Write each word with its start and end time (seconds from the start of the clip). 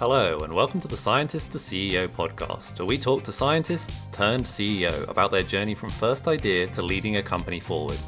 Hello, 0.00 0.38
and 0.38 0.54
welcome 0.54 0.80
to 0.80 0.88
the 0.88 0.96
Scientist 0.96 1.50
to 1.50 1.58
CEO 1.58 2.08
podcast, 2.08 2.78
where 2.78 2.86
we 2.86 2.96
talk 2.96 3.22
to 3.24 3.32
scientists 3.32 4.08
turned 4.12 4.44
CEO 4.44 5.06
about 5.10 5.30
their 5.30 5.42
journey 5.42 5.74
from 5.74 5.90
first 5.90 6.26
idea 6.26 6.66
to 6.68 6.80
leading 6.80 7.18
a 7.18 7.22
company 7.22 7.60
forward. 7.60 7.98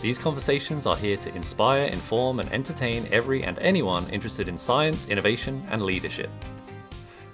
These 0.00 0.18
conversations 0.18 0.84
are 0.84 0.96
here 0.96 1.16
to 1.18 1.32
inspire, 1.32 1.84
inform, 1.84 2.40
and 2.40 2.52
entertain 2.52 3.06
every 3.12 3.44
and 3.44 3.56
anyone 3.60 4.10
interested 4.10 4.48
in 4.48 4.58
science, 4.58 5.06
innovation, 5.06 5.64
and 5.70 5.80
leadership. 5.80 6.30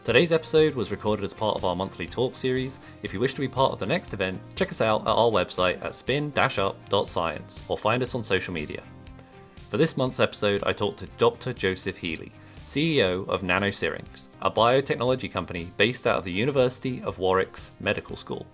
Today's 0.04 0.32
episode 0.32 0.74
was 0.74 0.90
recorded 0.90 1.24
as 1.24 1.32
part 1.32 1.56
of 1.56 1.64
our 1.64 1.76
monthly 1.76 2.06
talk 2.06 2.36
series. 2.36 2.78
If 3.02 3.14
you 3.14 3.20
wish 3.20 3.32
to 3.32 3.40
be 3.40 3.48
part 3.48 3.72
of 3.72 3.78
the 3.78 3.86
next 3.86 4.12
event, 4.12 4.38
check 4.54 4.68
us 4.68 4.82
out 4.82 5.00
at 5.00 5.12
our 5.12 5.30
website 5.30 5.82
at 5.82 5.94
spin-up.science 5.94 7.62
or 7.68 7.78
find 7.78 8.02
us 8.02 8.14
on 8.14 8.22
social 8.22 8.52
media. 8.52 8.82
For 9.68 9.76
this 9.76 9.98
month's 9.98 10.18
episode, 10.18 10.62
I 10.64 10.72
talked 10.72 11.00
to 11.00 11.08
Dr. 11.18 11.52
Joseph 11.52 11.98
Healy, 11.98 12.32
CEO 12.64 13.28
of 13.28 13.42
NanoSyrinx, 13.42 14.06
a 14.40 14.50
biotechnology 14.50 15.30
company 15.30 15.68
based 15.76 16.06
out 16.06 16.16
of 16.16 16.24
the 16.24 16.32
University 16.32 17.02
of 17.02 17.18
Warwick's 17.18 17.72
Medical 17.78 18.16
School. 18.16 18.46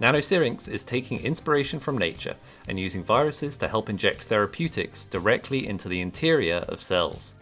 NanoSyrinx 0.00 0.66
is 0.66 0.82
taking 0.82 1.22
inspiration 1.22 1.78
from 1.78 1.98
nature 1.98 2.34
and 2.68 2.80
using 2.80 3.04
viruses 3.04 3.58
to 3.58 3.68
help 3.68 3.90
inject 3.90 4.22
therapeutics 4.22 5.04
directly 5.04 5.68
into 5.68 5.90
the 5.90 6.00
interior 6.00 6.64
of 6.68 6.82
cells. 6.82 7.34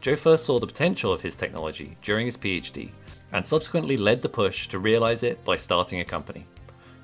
Joe 0.00 0.16
first 0.16 0.44
saw 0.44 0.58
the 0.58 0.66
potential 0.66 1.12
of 1.12 1.22
his 1.22 1.36
technology 1.36 1.96
during 2.02 2.26
his 2.26 2.36
PhD 2.36 2.90
and 3.32 3.46
subsequently 3.46 3.96
led 3.96 4.22
the 4.22 4.28
push 4.28 4.66
to 4.68 4.80
realize 4.80 5.22
it 5.22 5.44
by 5.44 5.54
starting 5.54 6.00
a 6.00 6.04
company. 6.04 6.46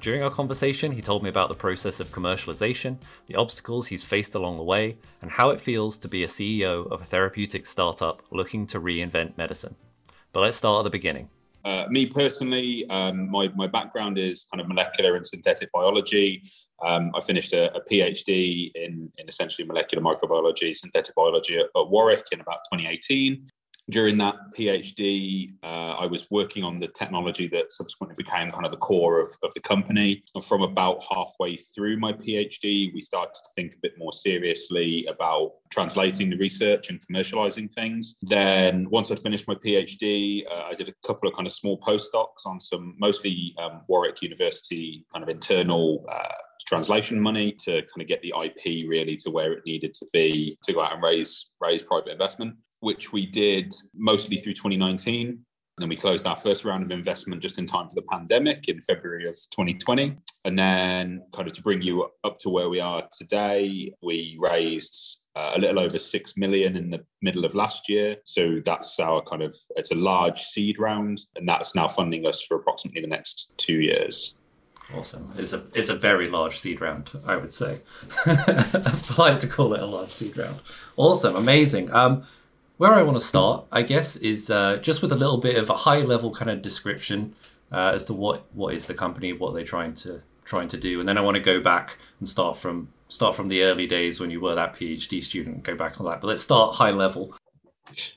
During 0.04 0.22
our 0.22 0.30
conversation, 0.30 0.92
he 0.92 1.00
told 1.00 1.22
me 1.22 1.30
about 1.30 1.48
the 1.48 1.54
process 1.54 1.98
of 1.98 2.12
commercialization, 2.12 2.98
the 3.26 3.36
obstacles 3.36 3.86
he's 3.86 4.04
faced 4.04 4.34
along 4.34 4.58
the 4.58 4.62
way, 4.62 4.98
and 5.22 5.30
how 5.30 5.48
it 5.48 5.62
feels 5.62 5.96
to 5.96 6.08
be 6.08 6.24
a 6.24 6.26
CEO 6.26 6.86
of 6.92 7.00
a 7.00 7.04
therapeutic 7.04 7.64
startup 7.64 8.20
looking 8.30 8.66
to 8.66 8.78
reinvent 8.78 9.38
medicine. 9.38 9.74
But 10.34 10.40
let's 10.40 10.58
start 10.58 10.80
at 10.80 10.84
the 10.84 10.90
beginning. 10.90 11.30
Uh, 11.64 11.86
me 11.88 12.04
personally, 12.04 12.86
um, 12.90 13.30
my, 13.30 13.48
my 13.56 13.66
background 13.66 14.18
is 14.18 14.46
kind 14.52 14.60
of 14.60 14.68
molecular 14.68 15.16
and 15.16 15.24
synthetic 15.24 15.72
biology. 15.72 16.42
Um, 16.84 17.10
I 17.14 17.20
finished 17.20 17.54
a, 17.54 17.74
a, 17.74 17.80
PhD 17.90 18.72
in, 18.74 19.10
in 19.16 19.26
essentially 19.26 19.66
molecular 19.66 20.04
microbiology, 20.04 20.76
synthetic 20.76 21.14
biology 21.14 21.56
at, 21.56 21.64
at 21.74 21.88
Warwick 21.88 22.26
in 22.30 22.42
about 22.42 22.58
2018 22.70 23.46
during 23.90 24.16
that 24.18 24.36
PhD, 24.56 25.52
uh, 25.62 25.92
I 25.98 26.06
was 26.06 26.30
working 26.30 26.64
on 26.64 26.76
the 26.76 26.88
technology 26.88 27.46
that 27.48 27.70
subsequently 27.70 28.14
became 28.16 28.50
kind 28.50 28.64
of 28.64 28.72
the 28.72 28.78
core 28.78 29.20
of, 29.20 29.28
of 29.42 29.52
the 29.54 29.60
company. 29.60 30.22
And 30.34 30.42
from 30.42 30.62
about 30.62 31.02
halfway 31.10 31.56
through 31.56 31.98
my 31.98 32.12
PhD, 32.12 32.94
we 32.94 33.00
started 33.00 33.34
to 33.34 33.40
think 33.54 33.74
a 33.74 33.78
bit 33.82 33.92
more 33.98 34.12
seriously 34.12 35.06
about 35.06 35.52
translating 35.70 36.30
the 36.30 36.36
research 36.36 36.88
and 36.88 37.00
commercializing 37.06 37.70
things. 37.72 38.16
Then, 38.22 38.88
once 38.88 39.10
I'd 39.10 39.20
finished 39.20 39.48
my 39.48 39.54
PhD, 39.54 40.44
uh, 40.50 40.62
I 40.70 40.74
did 40.74 40.88
a 40.88 40.94
couple 41.06 41.28
of 41.28 41.34
kind 41.34 41.46
of 41.46 41.52
small 41.52 41.78
postdocs 41.80 42.46
on 42.46 42.60
some 42.60 42.94
mostly 42.98 43.54
um, 43.62 43.82
Warwick 43.88 44.22
University 44.22 45.04
kind 45.12 45.22
of 45.22 45.28
internal. 45.28 46.06
Uh, 46.10 46.28
translation 46.66 47.20
money 47.20 47.52
to 47.52 47.72
kind 47.72 48.00
of 48.00 48.06
get 48.06 48.22
the 48.22 48.32
IP 48.42 48.88
really 48.88 49.16
to 49.16 49.30
where 49.30 49.52
it 49.52 49.62
needed 49.66 49.92
to 49.92 50.06
be 50.14 50.56
to 50.62 50.72
go 50.72 50.80
out 50.80 50.94
and 50.94 51.02
raise 51.02 51.50
raise 51.60 51.82
private 51.82 52.10
investment 52.10 52.54
which 52.84 53.12
we 53.12 53.26
did 53.26 53.74
mostly 53.94 54.38
through 54.38 54.54
2019. 54.54 55.44
And 55.76 55.82
then 55.82 55.88
we 55.88 55.96
closed 55.96 56.24
our 56.24 56.36
first 56.36 56.64
round 56.64 56.84
of 56.84 56.92
investment 56.92 57.42
just 57.42 57.58
in 57.58 57.66
time 57.66 57.88
for 57.88 57.96
the 57.96 58.02
pandemic 58.02 58.68
in 58.68 58.80
February 58.80 59.28
of 59.28 59.34
2020. 59.50 60.16
And 60.44 60.56
then, 60.56 61.22
kind 61.34 61.48
of 61.48 61.54
to 61.54 61.62
bring 61.62 61.82
you 61.82 62.08
up 62.22 62.38
to 62.40 62.48
where 62.48 62.68
we 62.68 62.78
are 62.78 63.02
today, 63.10 63.92
we 64.00 64.36
raised 64.38 65.22
uh, 65.34 65.52
a 65.56 65.58
little 65.58 65.80
over 65.80 65.98
6 65.98 66.36
million 66.36 66.76
in 66.76 66.90
the 66.90 67.04
middle 67.22 67.44
of 67.44 67.56
last 67.56 67.88
year. 67.88 68.18
So 68.24 68.60
that's 68.64 69.00
our 69.00 69.20
kind 69.22 69.42
of, 69.42 69.52
it's 69.74 69.90
a 69.90 69.96
large 69.96 70.42
seed 70.42 70.78
round, 70.78 71.22
and 71.34 71.48
that's 71.48 71.74
now 71.74 71.88
funding 71.88 72.24
us 72.24 72.40
for 72.42 72.56
approximately 72.56 73.00
the 73.00 73.08
next 73.08 73.54
two 73.58 73.80
years. 73.80 74.36
Awesome. 74.94 75.32
It's 75.38 75.52
a 75.52 75.64
it's 75.72 75.88
a 75.88 75.96
very 75.96 76.28
large 76.28 76.58
seed 76.58 76.80
round, 76.80 77.10
I 77.26 77.36
would 77.36 77.52
say. 77.52 77.80
That's 78.26 79.02
polite 79.02 79.40
to 79.40 79.46
call 79.46 79.72
it 79.72 79.80
a 79.80 79.86
large 79.86 80.12
seed 80.12 80.36
round. 80.36 80.60
Awesome, 80.96 81.36
amazing. 81.36 81.90
Um, 81.90 82.24
where 82.76 82.94
I 82.94 83.02
want 83.02 83.18
to 83.18 83.24
start, 83.24 83.66
I 83.70 83.82
guess, 83.82 84.16
is 84.16 84.50
uh, 84.50 84.78
just 84.78 85.02
with 85.02 85.12
a 85.12 85.16
little 85.16 85.38
bit 85.38 85.56
of 85.56 85.70
a 85.70 85.76
high 85.76 86.00
level 86.00 86.32
kind 86.32 86.50
of 86.50 86.62
description 86.62 87.34
uh, 87.72 87.92
as 87.94 88.04
to 88.06 88.12
what 88.12 88.46
what 88.52 88.74
is 88.74 88.86
the 88.86 88.94
company, 88.94 89.32
what 89.32 89.54
they're 89.54 89.64
trying 89.64 89.94
to 89.94 90.22
trying 90.44 90.68
to 90.68 90.76
do, 90.76 91.00
and 91.00 91.08
then 91.08 91.16
I 91.16 91.20
want 91.20 91.36
to 91.36 91.42
go 91.42 91.60
back 91.60 91.98
and 92.18 92.28
start 92.28 92.56
from 92.56 92.88
start 93.08 93.36
from 93.36 93.48
the 93.48 93.62
early 93.62 93.86
days 93.86 94.20
when 94.20 94.30
you 94.30 94.40
were 94.40 94.54
that 94.54 94.74
PhD 94.74 95.22
student, 95.22 95.62
go 95.62 95.76
back 95.76 96.00
on 96.00 96.06
that. 96.06 96.20
But 96.20 96.28
let's 96.28 96.42
start 96.42 96.74
high 96.74 96.90
level. 96.90 97.36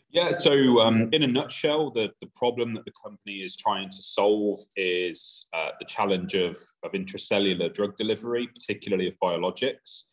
Yeah, 0.10 0.32
so 0.32 0.82
um, 0.82 1.10
in 1.12 1.22
a 1.24 1.28
nutshell, 1.28 1.92
the, 1.92 2.10
the 2.22 2.28
problem 2.34 2.74
that 2.74 2.86
the 2.86 2.94
company 3.04 3.44
is 3.44 3.56
trying 3.56 3.90
to 3.90 4.02
solve 4.02 4.58
is 4.76 5.46
uh, 5.54 5.72
the 5.78 5.86
challenge 5.86 6.34
of, 6.34 6.58
of 6.84 6.94
intracellular 6.94 7.72
drug 7.72 7.96
delivery, 7.98 8.48
particularly 8.48 9.08
of 9.08 9.20
biologics 9.20 10.06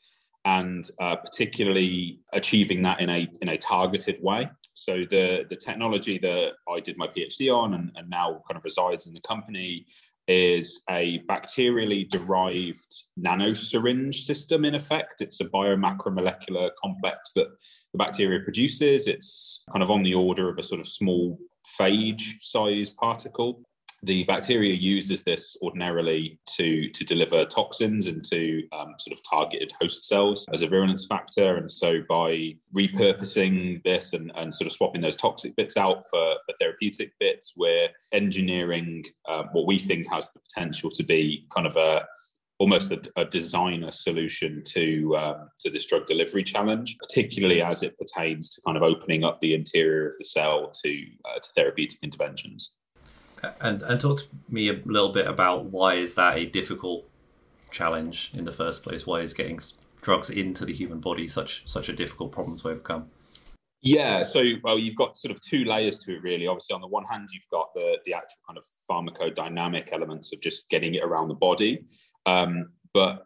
and 0.45 0.91
uh, 1.01 1.17
particularly 1.17 2.21
achieving 2.33 2.83
that 2.83 3.01
in 3.01 3.09
a 3.09 3.29
in 3.41 3.49
a 3.49 3.59
targeted 3.59 4.23
way. 4.23 4.49
So 4.75 5.05
the 5.09 5.47
the 5.49 5.57
technology 5.57 6.19
that 6.19 6.53
I 6.69 6.81
did 6.81 6.99
my 6.99 7.07
PhD 7.07 7.55
on 7.55 7.75
and, 7.75 7.91
and 7.97 8.11
now 8.11 8.43
kind 8.49 8.57
of 8.57 8.65
resides 8.65 9.07
in 9.07 9.15
the 9.15 9.21
company 9.21 9.87
is 10.27 10.83
a 10.89 11.23
bacterially 11.29 12.09
derived 12.09 12.95
nanosyringe 13.21 14.15
system 14.15 14.65
in 14.65 14.75
effect. 14.75 15.21
It's 15.21 15.41
a 15.41 15.45
biomacromolecular 15.45 16.71
complex 16.83 17.33
that 17.35 17.49
the 17.93 17.99
bacteria 17.99 18.41
produces. 18.43 19.07
It's 19.07 19.63
kind 19.71 19.83
of 19.83 19.91
on 19.91 20.03
the 20.03 20.15
order 20.15 20.49
of 20.49 20.59
a 20.59 20.63
sort 20.63 20.81
of 20.81 20.89
small 20.89 21.39
phage 21.79 22.35
size 22.41 22.91
particle 22.91 23.63
the 24.05 24.25
bacteria 24.25 24.75
uses 24.75 25.23
this 25.23 25.57
ordinarily 25.63 26.39
to, 26.57 26.89
to 26.91 27.05
deliver 27.05 27.45
toxins 27.45 28.07
into 28.07 28.63
um, 28.73 28.95
sort 28.99 29.19
of 29.19 29.25
targeted 29.29 29.73
host 29.81 30.07
cells 30.07 30.47
as 30.53 30.63
a 30.63 30.67
virulence 30.67 31.07
factor. 31.07 31.57
And 31.57 31.71
so 31.71 32.03
by 32.09 32.57
repurposing 32.77 33.83
this 33.83 34.13
and, 34.13 34.31
and 34.37 34.55
sort 34.55 34.67
of 34.67 34.73
swapping 34.73 35.01
those 35.01 35.17
toxic 35.17 35.57
bits 35.57 35.77
out 35.77 36.05
for, 36.11 36.37
for 36.45 36.55
therapeutic 36.61 37.13
bits, 37.19 37.55
we're 37.57 37.89
engineering 38.13 39.05
uh, 39.29 39.45
what 39.53 39.67
we 39.67 39.79
think 39.79 40.11
has 40.13 40.33
the 40.33 40.41
potential 40.41 40.91
to 40.91 41.03
be 41.03 41.47
kind 41.55 41.67
of 41.67 41.77
a 41.77 42.05
almost 42.61 42.93
a, 42.93 43.03
a 43.17 43.25
designer 43.25 43.91
solution 43.91 44.63
to 44.65 45.17
um, 45.17 45.49
to 45.59 45.71
this 45.71 45.87
drug 45.87 46.07
delivery 46.07 46.45
challenge, 46.45 46.97
particularly 46.99 47.61
as 47.61 47.83
it 47.83 47.99
pertains 47.99 48.51
to 48.51 48.63
kind 48.65 48.77
of 48.77 48.83
opening 48.85 49.25
up 49.25 49.41
the 49.41 49.55
interior 49.55 50.07
of 50.07 50.15
the 50.19 50.25
cell 50.25 50.71
to 50.85 51.05
uh, 51.25 51.39
to 51.41 51.49
therapeutic 51.57 51.99
interventions 52.03 52.77
and 53.61 53.83
and 53.83 54.01
talk 54.01 54.21
to 54.21 54.29
me 54.49 54.69
a 54.69 54.81
little 54.85 55.13
bit 55.13 55.27
about 55.27 55.67
why 55.67 55.95
is 55.95 56.15
that 56.15 56.37
a 56.37 56.47
difficult 56.47 57.05
challenge 57.71 58.31
in 58.35 58.45
the 58.45 58.53
first 58.53 58.83
place? 58.83 59.07
Why 59.07 59.21
is 59.21 59.35
getting 59.35 59.59
drugs 60.01 60.31
into 60.31 60.65
the 60.65 60.73
human 60.73 61.01
body 61.01 61.29
such 61.29 61.63
such 61.67 61.89
a 61.89 61.93
difficult 61.93 62.33
problem 62.33 62.57
to 62.59 62.69
overcome? 62.69 63.11
Yeah, 63.83 64.23
so 64.23 64.43
well, 64.63 64.79
you've 64.79 64.97
got 64.97 65.17
sort 65.17 65.31
of 65.31 65.41
two 65.43 65.65
layers 65.65 65.99
to 66.01 66.15
it, 66.15 66.23
really. 66.23 66.47
Obviously, 66.47 66.75
on 66.75 66.81
the 66.81 66.87
one 66.87 67.05
hand, 67.05 67.29
you've 67.33 67.49
got 67.51 67.75
the 67.75 67.99
the 68.07 68.15
actual 68.15 68.41
kind 68.47 68.59
of 68.59 68.65
pharmacodynamic 68.91 69.93
elements 69.93 70.33
of 70.33 70.41
just 70.41 70.71
getting 70.71 70.95
it 70.95 71.05
around 71.05 71.29
the 71.29 71.35
body, 71.35 71.85
um, 72.25 72.71
but 72.95 73.25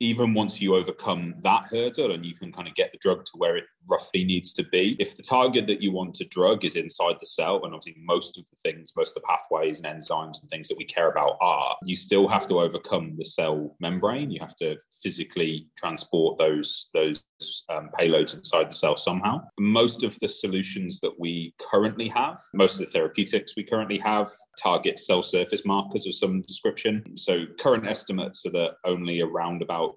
even 0.00 0.32
once 0.32 0.60
you 0.60 0.74
overcome 0.74 1.34
that 1.42 1.66
hurdle 1.66 2.12
and 2.12 2.24
you 2.24 2.34
can 2.34 2.50
kind 2.50 2.66
of 2.66 2.74
get 2.74 2.90
the 2.90 2.98
drug 2.98 3.24
to 3.24 3.32
where 3.36 3.56
it 3.56 3.64
roughly 3.88 4.24
needs 4.24 4.52
to 4.54 4.64
be, 4.64 4.96
if 4.98 5.16
the 5.16 5.22
target 5.22 5.66
that 5.66 5.80
you 5.80 5.92
want 5.92 6.14
to 6.14 6.24
drug 6.26 6.64
is 6.64 6.76
inside 6.76 7.16
the 7.20 7.26
cell, 7.26 7.60
and 7.64 7.74
obviously 7.74 8.00
most 8.02 8.38
of 8.38 8.44
the 8.50 8.56
things, 8.62 8.92
most 8.96 9.16
of 9.16 9.22
the 9.22 9.26
pathways 9.26 9.80
and 9.80 10.00
enzymes 10.00 10.40
and 10.40 10.50
things 10.50 10.68
that 10.68 10.78
we 10.78 10.84
care 10.84 11.10
about 11.10 11.36
are, 11.40 11.76
you 11.84 11.96
still 11.96 12.28
have 12.28 12.46
to 12.46 12.60
overcome 12.60 13.14
the 13.16 13.24
cell 13.24 13.76
membrane. 13.80 14.30
You 14.30 14.40
have 14.40 14.56
to 14.56 14.76
physically 15.02 15.68
transport 15.76 16.38
those 16.38 16.88
those 16.94 17.22
um, 17.70 17.90
payloads 17.98 18.34
inside 18.34 18.70
the 18.70 18.74
cell 18.74 18.96
somehow. 18.96 19.42
Most 19.58 20.02
of 20.02 20.18
the 20.20 20.28
solutions 20.28 21.00
that 21.00 21.18
we 21.18 21.54
currently 21.58 22.08
have, 22.08 22.38
most 22.54 22.80
of 22.80 22.86
the 22.86 22.92
therapeutics 22.92 23.56
we 23.56 23.64
currently 23.64 23.98
have, 23.98 24.30
target 24.62 24.98
cell 24.98 25.22
surface 25.22 25.64
markers 25.64 26.06
of 26.06 26.14
some 26.14 26.42
description. 26.42 27.16
So 27.16 27.44
current 27.58 27.86
estimates 27.86 28.44
are 28.46 28.50
that 28.50 28.74
only 28.84 29.20
around 29.20 29.62
about 29.62 29.96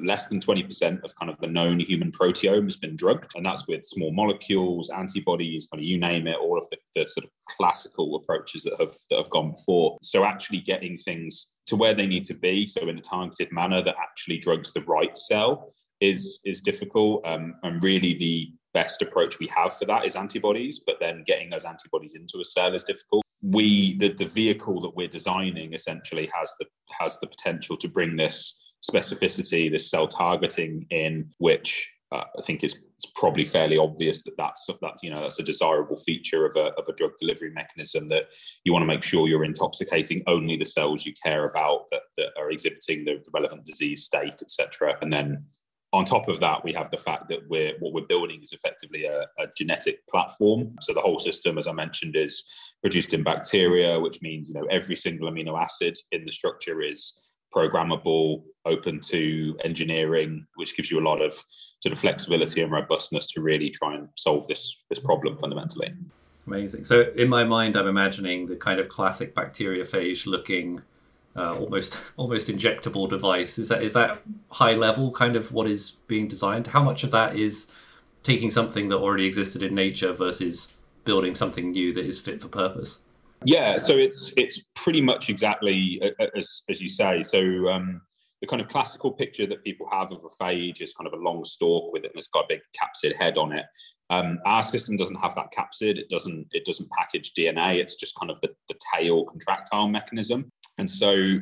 less 0.00 0.28
than 0.28 0.40
20% 0.40 1.02
of 1.02 1.14
kind 1.16 1.30
of 1.30 1.38
the 1.40 1.46
known 1.46 1.80
human 1.80 2.10
proteome 2.10 2.64
has 2.64 2.76
been 2.76 2.96
drugged. 2.96 3.32
And 3.34 3.46
that's 3.46 3.66
with 3.66 3.84
small 3.84 4.12
molecules, 4.12 4.90
antibodies, 4.90 5.68
kind 5.72 5.82
of 5.82 5.84
you 5.84 5.98
name 5.98 6.26
it, 6.26 6.38
all 6.38 6.58
of 6.58 6.66
the, 6.70 6.78
the, 6.94 7.06
sort 7.06 7.24
of 7.24 7.30
classical 7.48 8.16
approaches 8.16 8.64
that 8.64 8.78
have 8.78 8.92
that 9.10 9.18
have 9.18 9.30
gone 9.30 9.52
before. 9.52 9.98
So 10.02 10.24
actually 10.24 10.60
getting 10.60 10.98
things 10.98 11.50
to 11.66 11.76
where 11.76 11.94
they 11.94 12.06
need 12.06 12.24
to 12.24 12.34
be, 12.34 12.66
so 12.66 12.88
in 12.88 12.98
a 12.98 13.02
targeted 13.02 13.52
manner 13.52 13.82
that 13.82 13.96
actually 14.00 14.38
drugs 14.38 14.72
the 14.72 14.82
right 14.82 15.16
cell 15.16 15.72
is 16.00 16.40
is 16.44 16.60
difficult. 16.60 17.26
Um, 17.26 17.54
and 17.62 17.82
really 17.82 18.14
the 18.14 18.52
best 18.74 19.02
approach 19.02 19.38
we 19.38 19.48
have 19.54 19.76
for 19.76 19.84
that 19.86 20.04
is 20.04 20.16
antibodies, 20.16 20.82
but 20.84 20.96
then 21.00 21.22
getting 21.26 21.50
those 21.50 21.64
antibodies 21.64 22.14
into 22.14 22.40
a 22.40 22.44
cell 22.44 22.74
is 22.74 22.84
difficult. 22.84 23.24
We 23.42 23.98
the, 23.98 24.08
the 24.08 24.26
vehicle 24.26 24.80
that 24.82 24.94
we're 24.94 25.08
designing 25.08 25.74
essentially 25.74 26.30
has 26.34 26.54
the 26.58 26.66
has 27.00 27.18
the 27.20 27.26
potential 27.26 27.76
to 27.78 27.88
bring 27.88 28.16
this 28.16 28.61
specificity, 28.88 29.70
this 29.70 29.90
cell 29.90 30.08
targeting 30.08 30.86
in 30.90 31.30
which 31.38 31.90
uh, 32.12 32.24
I 32.38 32.42
think 32.42 32.62
it's, 32.62 32.74
it's 32.74 33.10
probably 33.14 33.44
fairly 33.44 33.78
obvious 33.78 34.22
that 34.24 34.36
that's 34.36 34.66
that 34.66 34.94
you 35.02 35.10
know 35.10 35.22
that's 35.22 35.38
a 35.38 35.44
desirable 35.44 35.96
feature 35.96 36.44
of 36.44 36.54
a, 36.56 36.66
of 36.74 36.86
a 36.88 36.92
drug 36.92 37.12
delivery 37.18 37.50
mechanism 37.50 38.08
that 38.08 38.24
you 38.64 38.72
want 38.72 38.82
to 38.82 38.86
make 38.86 39.02
sure 39.02 39.26
you're 39.26 39.44
intoxicating 39.44 40.22
only 40.26 40.56
the 40.56 40.64
cells 40.64 41.06
you 41.06 41.14
care 41.22 41.48
about 41.48 41.86
that, 41.90 42.02
that 42.18 42.28
are 42.38 42.50
exhibiting 42.50 43.04
the, 43.04 43.14
the 43.24 43.30
relevant 43.32 43.64
disease 43.64 44.04
state, 44.04 44.42
etc. 44.42 44.96
And 45.00 45.10
then 45.12 45.46
on 45.94 46.04
top 46.04 46.28
of 46.28 46.40
that, 46.40 46.64
we 46.64 46.72
have 46.72 46.90
the 46.90 46.98
fact 46.98 47.28
that 47.28 47.40
we're 47.48 47.74
what 47.78 47.94
we're 47.94 48.06
building 48.06 48.42
is 48.42 48.52
effectively 48.52 49.04
a, 49.04 49.22
a, 49.38 49.46
genetic 49.56 50.06
platform. 50.08 50.74
So 50.80 50.92
the 50.92 51.00
whole 51.00 51.18
system, 51.18 51.58
as 51.58 51.66
I 51.66 51.72
mentioned, 51.72 52.16
is 52.16 52.44
produced 52.82 53.14
in 53.14 53.22
bacteria, 53.22 53.98
which 53.98 54.20
means 54.22 54.48
you 54.48 54.54
know 54.54 54.66
every 54.70 54.96
single 54.96 55.30
amino 55.30 55.60
acid 55.60 55.96
in 56.10 56.24
the 56.24 56.32
structure 56.32 56.82
is 56.82 57.18
programmable, 57.54 58.42
open 58.64 59.00
to 59.00 59.56
engineering, 59.64 60.46
which 60.56 60.76
gives 60.76 60.90
you 60.90 61.00
a 61.00 61.06
lot 61.08 61.20
of 61.20 61.32
sort 61.80 61.92
of 61.92 61.98
flexibility 61.98 62.62
and 62.62 62.70
robustness 62.70 63.26
to 63.28 63.40
really 63.40 63.70
try 63.70 63.94
and 63.94 64.08
solve 64.16 64.46
this 64.46 64.82
this 64.88 65.00
problem 65.00 65.36
fundamentally. 65.38 65.92
Amazing. 66.46 66.84
So 66.84 67.12
in 67.16 67.28
my 67.28 67.44
mind, 67.44 67.76
I'm 67.76 67.86
imagining 67.86 68.46
the 68.46 68.56
kind 68.56 68.80
of 68.80 68.88
classic 68.88 69.34
bacteriophage 69.34 70.26
looking 70.26 70.82
uh, 71.36 71.56
almost 71.56 71.98
almost 72.16 72.48
injectable 72.48 73.08
device. 73.08 73.58
Is 73.58 73.68
that 73.68 73.82
is 73.82 73.94
that 73.94 74.22
high 74.50 74.74
level 74.74 75.10
kind 75.12 75.36
of 75.36 75.52
what 75.52 75.66
is 75.66 75.92
being 76.06 76.28
designed? 76.28 76.68
How 76.68 76.82
much 76.82 77.04
of 77.04 77.10
that 77.12 77.36
is 77.36 77.70
taking 78.22 78.50
something 78.50 78.88
that 78.88 78.98
already 78.98 79.26
existed 79.26 79.62
in 79.62 79.74
nature 79.74 80.12
versus 80.12 80.74
building 81.04 81.34
something 81.34 81.72
new 81.72 81.92
that 81.94 82.04
is 82.04 82.20
fit 82.20 82.40
for 82.40 82.48
purpose? 82.48 82.98
Yeah, 83.44 83.76
so 83.76 83.96
it's 83.96 84.34
it's 84.36 84.68
pretty 84.74 85.00
much 85.00 85.30
exactly 85.30 86.00
as 86.36 86.62
as 86.68 86.80
you 86.80 86.88
say. 86.88 87.22
So 87.22 87.40
um, 87.68 88.00
the 88.40 88.46
kind 88.46 88.60
of 88.60 88.68
classical 88.68 89.12
picture 89.12 89.46
that 89.46 89.64
people 89.64 89.88
have 89.90 90.10
of 90.10 90.24
a 90.24 90.42
phage 90.42 90.82
is 90.82 90.92
kind 90.94 91.06
of 91.06 91.12
a 91.12 91.22
long 91.22 91.44
stalk 91.44 91.92
with 91.92 92.04
it, 92.04 92.10
and 92.12 92.18
it's 92.18 92.28
got 92.28 92.44
a 92.44 92.48
big 92.48 92.60
capsid 92.76 93.16
head 93.16 93.38
on 93.38 93.52
it. 93.52 93.64
Um, 94.10 94.40
our 94.44 94.62
system 94.62 94.96
doesn't 94.96 95.16
have 95.16 95.34
that 95.36 95.52
capsid. 95.56 95.96
It 95.96 96.10
doesn't 96.10 96.48
it 96.52 96.64
doesn't 96.64 96.90
package 96.90 97.32
DNA. 97.34 97.76
It's 97.76 97.94
just 97.96 98.18
kind 98.18 98.30
of 98.30 98.40
the, 98.40 98.50
the 98.68 98.74
tail 98.94 99.24
contractile 99.24 99.88
mechanism. 99.88 100.50
And 100.78 100.90
so 100.90 101.38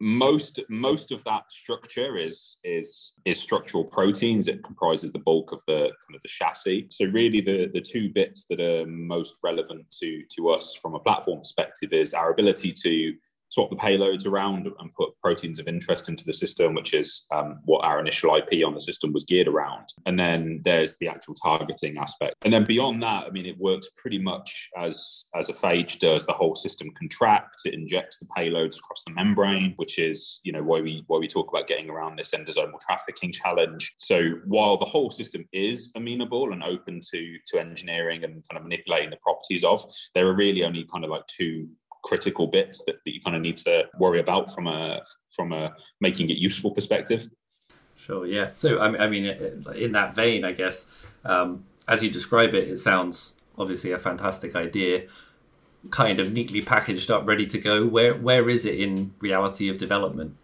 most 0.00 0.60
most 0.68 1.12
of 1.12 1.22
that 1.24 1.50
structure 1.50 2.16
is 2.16 2.58
is 2.64 3.14
is 3.24 3.40
structural 3.40 3.84
proteins. 3.84 4.48
It 4.48 4.64
comprises 4.64 5.12
the 5.12 5.20
bulk 5.20 5.52
of 5.52 5.62
the 5.66 5.82
kind 5.82 6.14
of 6.14 6.22
the 6.22 6.28
chassis. 6.28 6.88
So 6.90 7.06
really 7.06 7.40
the 7.40 7.70
the 7.72 7.80
two 7.80 8.10
bits 8.10 8.46
that 8.50 8.60
are 8.60 8.86
most 8.86 9.34
relevant 9.42 9.86
to 10.02 10.22
to 10.36 10.48
us 10.50 10.76
from 10.80 10.94
a 10.94 11.00
platform 11.00 11.40
perspective 11.40 11.92
is 11.92 12.12
our 12.14 12.32
ability 12.32 12.72
to 12.82 13.14
swap 13.54 13.70
the 13.70 13.76
payloads 13.76 14.26
around 14.26 14.66
and 14.66 14.94
put 14.94 15.18
proteins 15.20 15.60
of 15.60 15.68
interest 15.68 16.08
into 16.08 16.24
the 16.24 16.32
system, 16.32 16.74
which 16.74 16.92
is 16.92 17.26
um, 17.32 17.60
what 17.64 17.84
our 17.84 18.00
initial 18.00 18.34
IP 18.34 18.66
on 18.66 18.74
the 18.74 18.80
system 18.80 19.12
was 19.12 19.24
geared 19.24 19.46
around. 19.46 19.88
And 20.06 20.18
then 20.18 20.60
there's 20.64 20.96
the 20.98 21.08
actual 21.08 21.34
targeting 21.34 21.96
aspect. 21.96 22.34
And 22.42 22.52
then 22.52 22.64
beyond 22.64 23.02
that, 23.04 23.26
I 23.26 23.30
mean, 23.30 23.46
it 23.46 23.56
works 23.58 23.88
pretty 23.96 24.18
much 24.18 24.70
as, 24.76 25.26
as 25.36 25.48
a 25.48 25.52
phage 25.52 26.00
does. 26.00 26.26
The 26.26 26.32
whole 26.32 26.56
system 26.56 26.90
contracts, 26.98 27.64
it 27.64 27.74
injects 27.74 28.18
the 28.18 28.26
payloads 28.36 28.76
across 28.76 29.04
the 29.04 29.12
membrane, 29.12 29.74
which 29.76 30.00
is, 30.00 30.40
you 30.42 30.52
know, 30.52 30.62
why 30.62 30.80
we 30.80 31.04
why 31.06 31.18
we 31.18 31.28
talk 31.28 31.48
about 31.48 31.68
getting 31.68 31.88
around 31.88 32.18
this 32.18 32.32
endosomal 32.32 32.80
trafficking 32.80 33.30
challenge. 33.30 33.94
So 33.98 34.30
while 34.46 34.76
the 34.76 34.84
whole 34.84 35.10
system 35.10 35.44
is 35.52 35.92
amenable 35.94 36.52
and 36.52 36.64
open 36.64 37.00
to 37.12 37.36
to 37.46 37.60
engineering 37.60 38.24
and 38.24 38.42
kind 38.50 38.56
of 38.56 38.62
manipulating 38.64 39.10
the 39.10 39.16
properties 39.16 39.62
of, 39.62 39.84
there 40.14 40.26
are 40.26 40.34
really 40.34 40.64
only 40.64 40.84
kind 40.84 41.04
of 41.04 41.10
like 41.10 41.26
two 41.28 41.68
critical 42.04 42.46
bits 42.46 42.84
that, 42.84 42.96
that 43.04 43.14
you 43.14 43.20
kind 43.20 43.34
of 43.34 43.42
need 43.42 43.56
to 43.56 43.84
worry 43.98 44.20
about 44.20 44.54
from 44.54 44.66
a 44.66 45.02
from 45.34 45.52
a 45.52 45.74
making 46.00 46.30
it 46.30 46.36
useful 46.36 46.70
perspective. 46.70 47.26
Sure. 47.96 48.26
Yeah. 48.26 48.50
So 48.54 48.80
I 48.80 49.08
mean, 49.08 49.24
in 49.74 49.92
that 49.92 50.14
vein, 50.14 50.44
I 50.44 50.52
guess 50.52 50.90
um, 51.24 51.64
as 51.88 52.02
you 52.02 52.10
describe 52.10 52.54
it, 52.54 52.68
it 52.68 52.78
sounds 52.78 53.36
obviously 53.56 53.92
a 53.92 53.98
fantastic 53.98 54.54
idea, 54.54 55.04
kind 55.90 56.20
of 56.20 56.32
neatly 56.32 56.60
packaged 56.60 57.10
up, 57.10 57.26
ready 57.26 57.46
to 57.46 57.58
go. 57.58 57.86
Where 57.86 58.14
where 58.14 58.48
is 58.48 58.64
it 58.64 58.78
in 58.78 59.14
reality 59.20 59.68
of 59.68 59.78
development? 59.78 60.36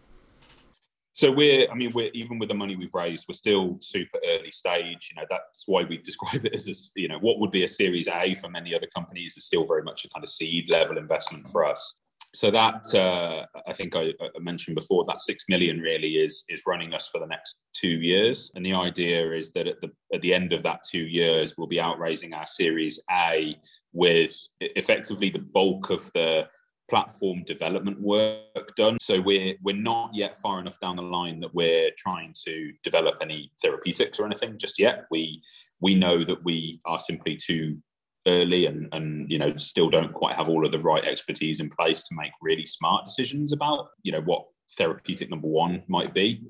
So 1.20 1.30
we're, 1.30 1.70
I 1.70 1.74
mean, 1.74 1.92
we're 1.92 2.08
even 2.14 2.38
with 2.38 2.48
the 2.48 2.54
money 2.54 2.76
we've 2.76 2.94
raised, 2.94 3.26
we're 3.28 3.34
still 3.34 3.76
super 3.82 4.18
early 4.26 4.50
stage. 4.50 5.10
You 5.12 5.20
know, 5.20 5.26
that's 5.28 5.64
why 5.66 5.82
we 5.84 5.98
describe 6.02 6.46
it 6.46 6.54
as, 6.54 6.66
a, 6.66 6.72
you 6.98 7.08
know, 7.08 7.18
what 7.18 7.38
would 7.40 7.50
be 7.50 7.64
a 7.64 7.68
Series 7.68 8.08
A 8.08 8.32
for 8.36 8.48
many 8.48 8.74
other 8.74 8.86
companies 8.96 9.36
is 9.36 9.44
still 9.44 9.66
very 9.66 9.82
much 9.82 10.06
a 10.06 10.08
kind 10.08 10.24
of 10.24 10.30
seed 10.30 10.70
level 10.70 10.96
investment 10.96 11.50
for 11.50 11.66
us. 11.66 11.98
So 12.32 12.50
that 12.52 12.86
uh, 12.94 13.44
I 13.68 13.72
think 13.74 13.96
I, 13.96 14.14
I, 14.22 14.38
mentioned 14.38 14.76
before, 14.76 15.04
that 15.08 15.20
six 15.20 15.44
million 15.46 15.80
really 15.80 16.14
is 16.14 16.46
is 16.48 16.62
running 16.66 16.94
us 16.94 17.08
for 17.08 17.18
the 17.18 17.26
next 17.26 17.60
two 17.74 17.88
years, 17.88 18.50
and 18.54 18.64
the 18.64 18.72
idea 18.72 19.32
is 19.32 19.52
that 19.52 19.66
at 19.66 19.80
the 19.82 19.90
at 20.14 20.22
the 20.22 20.32
end 20.32 20.54
of 20.54 20.62
that 20.62 20.84
two 20.88 21.06
years, 21.06 21.58
we'll 21.58 21.66
be 21.66 21.80
out 21.80 21.98
raising 21.98 22.32
our 22.32 22.46
Series 22.46 23.02
A 23.10 23.58
with 23.92 24.34
effectively 24.60 25.28
the 25.28 25.40
bulk 25.40 25.90
of 25.90 26.10
the 26.14 26.46
platform 26.90 27.44
development 27.44 28.00
work 28.00 28.74
done. 28.76 28.98
So 29.00 29.20
we're 29.20 29.54
we're 29.62 29.76
not 29.76 30.10
yet 30.12 30.36
far 30.36 30.60
enough 30.60 30.78
down 30.80 30.96
the 30.96 31.02
line 31.02 31.40
that 31.40 31.54
we're 31.54 31.90
trying 31.96 32.34
to 32.44 32.72
develop 32.82 33.16
any 33.22 33.52
therapeutics 33.62 34.18
or 34.18 34.26
anything 34.26 34.58
just 34.58 34.78
yet. 34.78 35.06
We 35.10 35.42
we 35.80 35.94
know 35.94 36.24
that 36.24 36.44
we 36.44 36.80
are 36.84 36.98
simply 36.98 37.36
too 37.36 37.80
early 38.26 38.66
and 38.66 38.88
and 38.92 39.30
you 39.30 39.38
know 39.38 39.56
still 39.56 39.88
don't 39.88 40.12
quite 40.12 40.34
have 40.34 40.48
all 40.48 40.66
of 40.66 40.72
the 40.72 40.78
right 40.78 41.04
expertise 41.04 41.60
in 41.60 41.70
place 41.70 42.02
to 42.02 42.14
make 42.14 42.32
really 42.42 42.66
smart 42.66 43.06
decisions 43.06 43.52
about 43.52 43.88
you 44.02 44.12
know 44.12 44.20
what 44.20 44.44
therapeutic 44.76 45.30
number 45.30 45.48
one 45.48 45.82
might 45.88 46.12
be. 46.12 46.42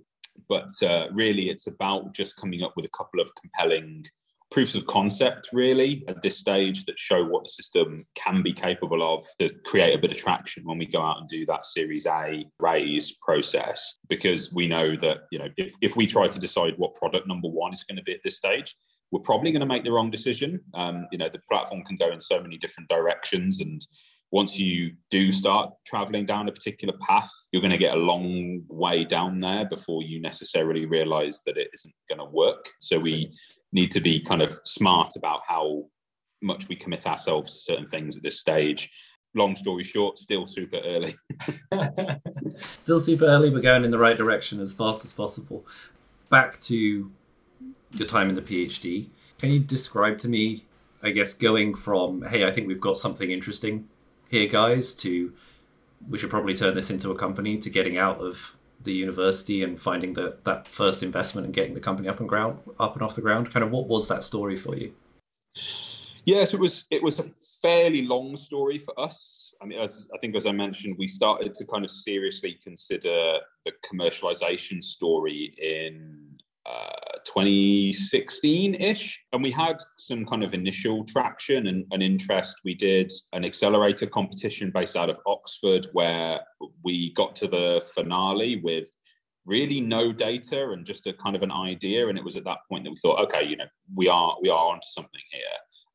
But 0.48 0.70
uh, 0.82 1.08
really, 1.12 1.50
it's 1.50 1.66
about 1.66 2.14
just 2.14 2.36
coming 2.36 2.62
up 2.62 2.72
with 2.74 2.86
a 2.86 2.96
couple 2.96 3.20
of 3.20 3.30
compelling 3.34 4.06
proofs 4.50 4.74
of 4.74 4.86
concept 4.86 5.48
really 5.52 6.04
at 6.08 6.20
this 6.22 6.38
stage 6.38 6.84
that 6.84 6.98
show 6.98 7.24
what 7.24 7.44
the 7.44 7.48
system 7.48 8.04
can 8.14 8.42
be 8.42 8.52
capable 8.52 9.02
of 9.02 9.24
to 9.38 9.50
create 9.64 9.94
a 9.94 9.98
bit 9.98 10.10
of 10.10 10.18
traction 10.18 10.64
when 10.64 10.78
we 10.78 10.86
go 10.86 11.00
out 11.00 11.18
and 11.18 11.28
do 11.28 11.46
that 11.46 11.64
series 11.64 12.06
a 12.06 12.44
raise 12.58 13.12
process 13.22 13.98
because 14.08 14.52
we 14.52 14.66
know 14.66 14.96
that 14.96 15.18
you 15.30 15.38
know 15.38 15.48
if, 15.56 15.74
if 15.80 15.96
we 15.96 16.06
try 16.06 16.26
to 16.26 16.38
decide 16.38 16.74
what 16.78 16.94
product 16.94 17.26
number 17.28 17.48
one 17.48 17.72
is 17.72 17.84
going 17.84 17.96
to 17.96 18.02
be 18.02 18.12
at 18.12 18.20
this 18.24 18.36
stage 18.36 18.76
we're 19.12 19.20
probably 19.20 19.50
going 19.52 19.60
to 19.60 19.66
make 19.66 19.84
the 19.84 19.92
wrong 19.92 20.10
decision 20.10 20.60
um, 20.74 21.06
you 21.12 21.18
know 21.18 21.28
the 21.28 21.40
platform 21.48 21.82
can 21.84 21.96
go 21.96 22.10
in 22.10 22.20
so 22.20 22.40
many 22.40 22.58
different 22.58 22.88
directions 22.88 23.60
and 23.60 23.86
once 24.32 24.58
you 24.58 24.92
do 25.10 25.32
start 25.32 25.72
traveling 25.84 26.24
down 26.24 26.48
a 26.48 26.52
particular 26.52 26.94
path, 27.00 27.30
you're 27.50 27.62
going 27.62 27.72
to 27.72 27.78
get 27.78 27.96
a 27.96 27.98
long 27.98 28.62
way 28.68 29.04
down 29.04 29.40
there 29.40 29.64
before 29.64 30.02
you 30.02 30.20
necessarily 30.20 30.86
realize 30.86 31.42
that 31.46 31.56
it 31.56 31.68
isn't 31.74 31.94
going 32.08 32.20
to 32.20 32.32
work. 32.32 32.70
So 32.78 32.98
we 32.98 33.32
need 33.72 33.90
to 33.92 34.00
be 34.00 34.20
kind 34.20 34.42
of 34.42 34.58
smart 34.64 35.16
about 35.16 35.42
how 35.46 35.84
much 36.42 36.68
we 36.68 36.76
commit 36.76 37.06
ourselves 37.06 37.52
to 37.52 37.58
certain 37.60 37.86
things 37.86 38.16
at 38.16 38.22
this 38.22 38.40
stage. 38.40 38.90
Long 39.34 39.54
story 39.54 39.84
short, 39.84 40.18
still 40.18 40.46
super 40.46 40.80
early. 40.84 41.14
still 42.82 43.00
super 43.00 43.26
early, 43.26 43.50
but 43.50 43.62
going 43.62 43.84
in 43.84 43.90
the 43.90 43.98
right 43.98 44.16
direction 44.16 44.60
as 44.60 44.72
fast 44.72 45.04
as 45.04 45.12
possible. 45.12 45.66
Back 46.30 46.60
to 46.62 47.10
your 47.92 48.08
time 48.08 48.28
in 48.28 48.34
the 48.34 48.42
PhD, 48.42 49.08
can 49.38 49.50
you 49.50 49.60
describe 49.60 50.18
to 50.18 50.28
me, 50.28 50.64
I 51.02 51.10
guess, 51.10 51.34
going 51.34 51.74
from, 51.74 52.22
hey, 52.22 52.44
I 52.44 52.50
think 52.50 52.66
we've 52.66 52.80
got 52.80 52.98
something 52.98 53.30
interesting 53.30 53.88
here, 54.28 54.46
guys, 54.46 54.94
to 54.96 55.32
we 56.08 56.18
should 56.18 56.30
probably 56.30 56.54
turn 56.54 56.74
this 56.74 56.90
into 56.90 57.10
a 57.10 57.14
company, 57.14 57.58
to 57.58 57.70
getting 57.70 57.98
out 57.98 58.20
of 58.20 58.56
the 58.82 58.92
university 58.92 59.62
and 59.62 59.80
finding 59.80 60.14
the, 60.14 60.38
that 60.44 60.66
first 60.66 61.02
investment 61.02 61.44
and 61.44 61.54
getting 61.54 61.74
the 61.74 61.80
company 61.80 62.08
up 62.08 62.20
and 62.20 62.28
ground 62.28 62.58
up 62.78 62.94
and 62.94 63.02
off 63.02 63.14
the 63.14 63.20
ground? 63.20 63.52
Kind 63.52 63.64
of 63.64 63.70
what 63.70 63.88
was 63.88 64.08
that 64.08 64.24
story 64.24 64.56
for 64.56 64.74
you? 64.74 64.94
Yes 66.24 66.54
it 66.54 66.60
was 66.60 66.86
it 66.90 67.02
was 67.02 67.18
a 67.18 67.24
fairly 67.62 68.02
long 68.02 68.36
story 68.36 68.78
for 68.78 68.98
us. 68.98 69.54
I 69.60 69.66
mean 69.66 69.80
as 69.80 70.08
i 70.14 70.18
think 70.18 70.36
as 70.36 70.46
i 70.46 70.52
mentioned 70.52 70.96
we 70.98 71.06
started 71.06 71.52
to 71.54 71.66
kind 71.66 71.84
of 71.84 71.90
seriously 71.90 72.58
consider 72.62 73.38
the 73.66 73.72
commercialization 73.84 74.82
story 74.82 75.54
in 75.58 76.29
2016-ish 77.26 79.20
and 79.32 79.42
we 79.42 79.50
had 79.50 79.76
some 79.98 80.24
kind 80.24 80.42
of 80.42 80.54
initial 80.54 81.04
traction 81.04 81.66
and, 81.66 81.84
and, 81.90 82.02
interest. 82.02 82.60
We 82.64 82.74
did 82.74 83.12
an 83.32 83.44
accelerator 83.44 84.06
competition 84.06 84.70
based 84.72 84.96
out 84.96 85.10
of 85.10 85.18
oxford 85.26 85.86
where 85.92 86.40
we 86.84 87.12
got 87.14 87.36
to 87.36 87.46
the 87.46 87.84
finale 87.94 88.60
with 88.62 88.88
really 89.46 89.80
no 89.80 90.12
data 90.12 90.70
and 90.70 90.84
just 90.84 91.06
a 91.06 91.12
kind 91.12 91.36
of 91.36 91.42
an 91.42 91.52
idea. 91.52 92.08
And 92.08 92.18
it 92.18 92.24
was 92.24 92.36
at 92.36 92.44
that 92.44 92.58
point 92.68 92.84
that 92.84 92.90
we 92.90 92.96
thought 92.96 93.20
okay 93.24 93.44
you 93.44 93.56
know 93.56 93.66
we 93.94 94.08
are 94.08 94.36
we 94.42 94.48
are 94.48 94.66
onto 94.66 94.88
something 94.88 95.20
here. 95.30 95.42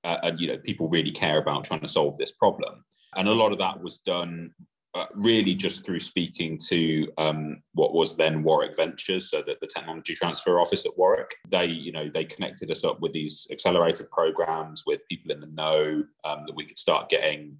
Uh, 0.03 0.17
and 0.23 0.39
you 0.39 0.47
know 0.47 0.57
people 0.57 0.89
really 0.89 1.11
care 1.11 1.39
about 1.39 1.65
trying 1.65 1.81
to 1.81 1.87
solve 1.87 2.17
this 2.17 2.31
problem. 2.33 2.83
And 3.15 3.27
a 3.27 3.33
lot 3.33 3.51
of 3.51 3.57
that 3.59 3.81
was 3.81 3.99
done 3.99 4.51
uh, 4.95 5.05
really 5.13 5.53
just 5.53 5.85
through 5.85 5.99
speaking 5.99 6.57
to 6.57 7.05
um, 7.17 7.61
what 7.73 7.93
was 7.93 8.15
then 8.15 8.43
Warwick 8.43 8.77
Ventures, 8.77 9.29
so 9.29 9.43
that 9.45 9.59
the 9.59 9.67
technology 9.67 10.15
transfer 10.15 10.57
office 10.57 10.85
at 10.85 10.97
Warwick, 10.97 11.35
they 11.49 11.65
you 11.65 11.91
know 11.91 12.09
they 12.13 12.23
connected 12.23 12.71
us 12.71 12.85
up 12.85 13.01
with 13.01 13.11
these 13.11 13.45
accelerator 13.51 14.07
programs 14.09 14.83
with 14.85 15.01
people 15.09 15.31
in 15.31 15.41
the 15.41 15.47
know 15.47 16.03
um, 16.23 16.45
that 16.47 16.55
we 16.55 16.65
could 16.65 16.79
start 16.79 17.09
getting 17.09 17.57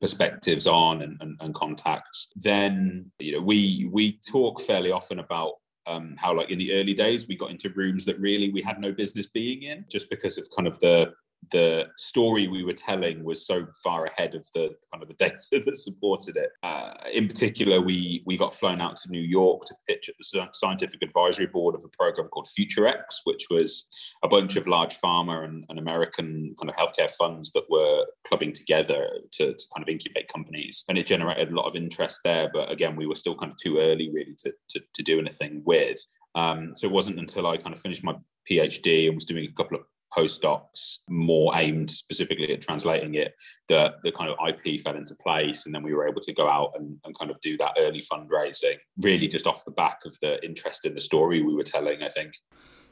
perspectives 0.00 0.66
on 0.66 1.02
and, 1.02 1.16
and, 1.20 1.36
and, 1.40 1.54
contacts. 1.54 2.32
Then 2.34 3.12
you 3.20 3.32
know 3.32 3.40
we 3.40 3.88
we 3.92 4.18
talk 4.28 4.60
fairly 4.60 4.90
often 4.90 5.20
about 5.20 5.52
um, 5.86 6.16
how 6.18 6.36
like 6.36 6.50
in 6.50 6.58
the 6.58 6.74
early 6.74 6.92
days 6.92 7.28
we 7.28 7.36
got 7.36 7.52
into 7.52 7.70
rooms 7.70 8.04
that 8.06 8.18
really 8.18 8.50
we 8.50 8.62
had 8.62 8.80
no 8.80 8.90
business 8.90 9.26
being 9.26 9.62
in 9.62 9.84
just 9.88 10.10
because 10.10 10.38
of 10.38 10.48
kind 10.56 10.66
of 10.66 10.78
the 10.80 11.12
the 11.50 11.86
story 11.96 12.48
we 12.48 12.64
were 12.64 12.72
telling 12.72 13.24
was 13.24 13.46
so 13.46 13.66
far 13.82 14.06
ahead 14.06 14.34
of 14.34 14.46
the 14.54 14.74
kind 14.92 15.02
of 15.02 15.08
the 15.08 15.14
data 15.18 15.62
that 15.64 15.76
supported 15.76 16.36
it. 16.36 16.50
Uh, 16.62 16.94
in 17.12 17.28
particular, 17.28 17.80
we 17.80 18.22
we 18.26 18.36
got 18.36 18.54
flown 18.54 18.80
out 18.80 18.96
to 18.96 19.10
New 19.10 19.20
York 19.20 19.64
to 19.66 19.74
pitch 19.86 20.08
at 20.08 20.14
the 20.18 20.48
scientific 20.52 21.02
advisory 21.02 21.46
board 21.46 21.74
of 21.74 21.84
a 21.84 21.88
program 21.88 22.28
called 22.28 22.48
FutureX, 22.58 23.02
which 23.24 23.46
was 23.50 23.86
a 24.22 24.28
bunch 24.28 24.56
of 24.56 24.66
large 24.66 24.98
pharma 25.00 25.44
and, 25.44 25.64
and 25.68 25.78
American 25.78 26.54
kind 26.60 26.70
of 26.70 26.76
healthcare 26.76 27.10
funds 27.10 27.52
that 27.52 27.68
were 27.70 28.04
clubbing 28.26 28.52
together 28.52 29.08
to, 29.32 29.54
to, 29.54 29.64
kind 29.74 29.82
of 29.82 29.88
incubate 29.88 30.28
companies, 30.28 30.84
and 30.88 30.98
it 30.98 31.06
generated 31.06 31.50
a 31.50 31.54
lot 31.54 31.66
of 31.66 31.76
interest 31.76 32.20
there. 32.24 32.50
But 32.52 32.70
again, 32.70 32.96
we 32.96 33.06
were 33.06 33.14
still 33.14 33.36
kind 33.36 33.52
of 33.52 33.58
too 33.58 33.78
early 33.78 34.10
really 34.12 34.34
to 34.38 34.52
to, 34.70 34.80
to 34.94 35.02
do 35.02 35.18
anything 35.18 35.62
with. 35.64 35.98
Um, 36.34 36.72
so 36.76 36.86
it 36.86 36.92
wasn't 36.92 37.18
until 37.18 37.46
I 37.46 37.56
kind 37.56 37.74
of 37.74 37.80
finished 37.80 38.04
my 38.04 38.14
PhD 38.50 39.06
and 39.06 39.14
was 39.14 39.24
doing 39.24 39.48
a 39.48 39.52
couple 39.52 39.78
of 39.78 39.84
postdocs 40.16 40.98
more 41.08 41.52
aimed 41.56 41.90
specifically 41.90 42.52
at 42.52 42.60
translating 42.60 43.14
it 43.14 43.34
the 43.68 43.94
the 44.02 44.12
kind 44.12 44.30
of 44.30 44.36
ip 44.48 44.80
fell 44.80 44.96
into 44.96 45.14
place 45.16 45.66
and 45.66 45.74
then 45.74 45.82
we 45.82 45.92
were 45.92 46.08
able 46.08 46.20
to 46.20 46.32
go 46.32 46.48
out 46.48 46.72
and, 46.76 46.96
and 47.04 47.18
kind 47.18 47.30
of 47.30 47.40
do 47.40 47.56
that 47.58 47.72
early 47.78 48.00
fundraising 48.00 48.76
really 48.98 49.28
just 49.28 49.46
off 49.46 49.64
the 49.64 49.70
back 49.70 49.98
of 50.06 50.16
the 50.20 50.42
interest 50.44 50.84
in 50.84 50.94
the 50.94 51.00
story 51.00 51.42
we 51.42 51.54
were 51.54 51.62
telling 51.62 52.02
i 52.02 52.08
think. 52.08 52.34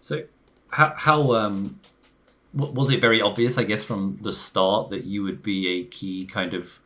So 0.00 0.24
how, 0.68 0.92
how 0.96 1.32
um 1.34 1.80
was 2.52 2.90
it 2.90 3.00
very 3.00 3.20
obvious 3.20 3.58
i 3.58 3.64
guess 3.64 3.84
from 3.84 4.18
the 4.22 4.32
start 4.32 4.90
that 4.90 5.04
you 5.04 5.22
would 5.22 5.42
be 5.42 5.68
a 5.68 5.84
key 5.84 6.26
kind 6.26 6.54
of 6.54 6.80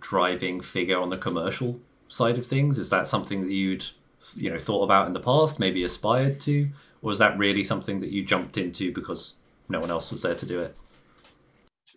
driving 0.00 0.60
figure 0.60 0.98
on 0.98 1.10
the 1.10 1.16
commercial 1.16 1.80
side 2.08 2.38
of 2.38 2.46
things? 2.46 2.78
Is 2.78 2.90
that 2.90 3.08
something 3.08 3.42
that 3.42 3.52
you'd 3.52 3.86
you 4.34 4.50
know 4.50 4.58
thought 4.58 4.82
about 4.82 5.06
in 5.06 5.12
the 5.12 5.20
past 5.20 5.58
maybe 5.58 5.84
aspired 5.84 6.40
to? 6.40 6.68
Or 7.02 7.08
was 7.08 7.18
that 7.18 7.38
really 7.38 7.64
something 7.64 8.00
that 8.00 8.10
you 8.10 8.24
jumped 8.24 8.56
into 8.56 8.92
because 8.92 9.37
no 9.68 9.80
one 9.80 9.90
else 9.90 10.10
was 10.10 10.22
there 10.22 10.34
to 10.34 10.46
do 10.46 10.60
it. 10.60 10.76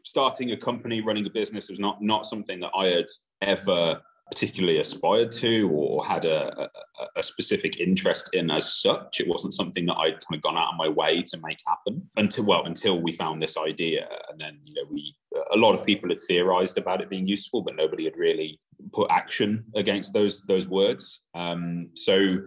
Starting 0.03 0.51
a 0.51 0.57
company, 0.57 1.01
running 1.01 1.25
a 1.25 1.29
business 1.29 1.69
was 1.69 1.79
not 1.79 2.01
not 2.01 2.25
something 2.25 2.59
that 2.59 2.71
I 2.75 2.87
had 2.87 3.05
ever 3.41 4.01
particularly 4.31 4.79
aspired 4.79 5.29
to 5.29 5.69
or 5.73 6.05
had 6.05 6.23
a, 6.23 6.57
a, 6.61 6.69
a, 7.17 7.23
specific 7.23 7.81
interest 7.81 8.29
in 8.31 8.49
as 8.49 8.81
such. 8.81 9.19
It 9.19 9.27
wasn't 9.27 9.53
something 9.53 9.85
that 9.87 9.97
I'd 9.97 10.25
kind 10.25 10.35
of 10.35 10.41
gone 10.41 10.57
out 10.57 10.69
of 10.71 10.77
my 10.77 10.87
way 10.87 11.21
to 11.21 11.39
make 11.43 11.57
happen 11.67 12.09
until 12.15 12.45
well 12.45 12.65
until 12.65 13.01
we 13.01 13.11
found 13.11 13.41
this 13.41 13.57
idea, 13.57 14.07
and 14.29 14.39
then 14.39 14.59
you 14.63 14.73
know 14.73 14.89
we 14.89 15.15
a 15.53 15.57
lot 15.57 15.73
of 15.73 15.85
people 15.85 16.09
had 16.09 16.19
theorized 16.27 16.77
about 16.77 17.01
it 17.01 17.09
being 17.09 17.27
useful, 17.27 17.61
but 17.61 17.75
nobody 17.75 18.05
had 18.05 18.17
really 18.17 18.59
put 18.93 19.11
action 19.11 19.65
against 19.75 20.13
those 20.13 20.41
those 20.47 20.67
words. 20.67 21.21
Um, 21.35 21.89
so 21.95 22.37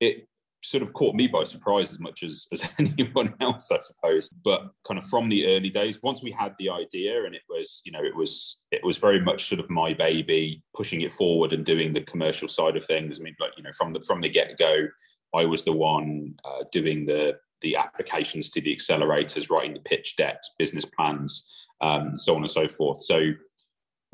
it 0.00 0.26
sort 0.64 0.82
of 0.82 0.92
caught 0.94 1.14
me 1.14 1.26
by 1.26 1.44
surprise 1.44 1.92
as 1.92 2.00
much 2.00 2.22
as, 2.22 2.46
as 2.52 2.66
anyone 2.78 3.34
else, 3.40 3.70
I 3.70 3.78
suppose. 3.80 4.28
But 4.28 4.70
kind 4.86 4.98
of 4.98 5.04
from 5.06 5.28
the 5.28 5.46
early 5.46 5.70
days, 5.70 6.02
once 6.02 6.22
we 6.22 6.32
had 6.32 6.54
the 6.58 6.70
idea 6.70 7.24
and 7.24 7.34
it 7.34 7.42
was, 7.48 7.82
you 7.84 7.92
know, 7.92 8.02
it 8.02 8.16
was 8.16 8.60
it 8.70 8.82
was 8.82 8.96
very 8.96 9.20
much 9.20 9.48
sort 9.48 9.60
of 9.60 9.70
my 9.70 9.92
baby, 9.92 10.62
pushing 10.74 11.02
it 11.02 11.12
forward 11.12 11.52
and 11.52 11.64
doing 11.64 11.92
the 11.92 12.00
commercial 12.00 12.48
side 12.48 12.76
of 12.76 12.84
things. 12.84 13.20
I 13.20 13.22
mean, 13.22 13.36
like 13.38 13.52
you 13.56 13.62
know, 13.62 13.72
from 13.76 13.90
the 13.90 14.00
from 14.00 14.20
the 14.20 14.28
get 14.28 14.58
go, 14.58 14.86
I 15.34 15.44
was 15.44 15.64
the 15.64 15.72
one 15.72 16.34
uh, 16.44 16.64
doing 16.72 17.04
the 17.04 17.36
the 17.60 17.76
applications 17.76 18.50
to 18.50 18.60
the 18.60 18.74
accelerators, 18.74 19.50
writing 19.50 19.74
the 19.74 19.80
pitch 19.80 20.16
decks, 20.16 20.54
business 20.58 20.84
plans, 20.84 21.50
um, 21.80 22.14
so 22.16 22.34
on 22.34 22.42
and 22.42 22.50
so 22.50 22.68
forth. 22.68 23.02
So 23.02 23.32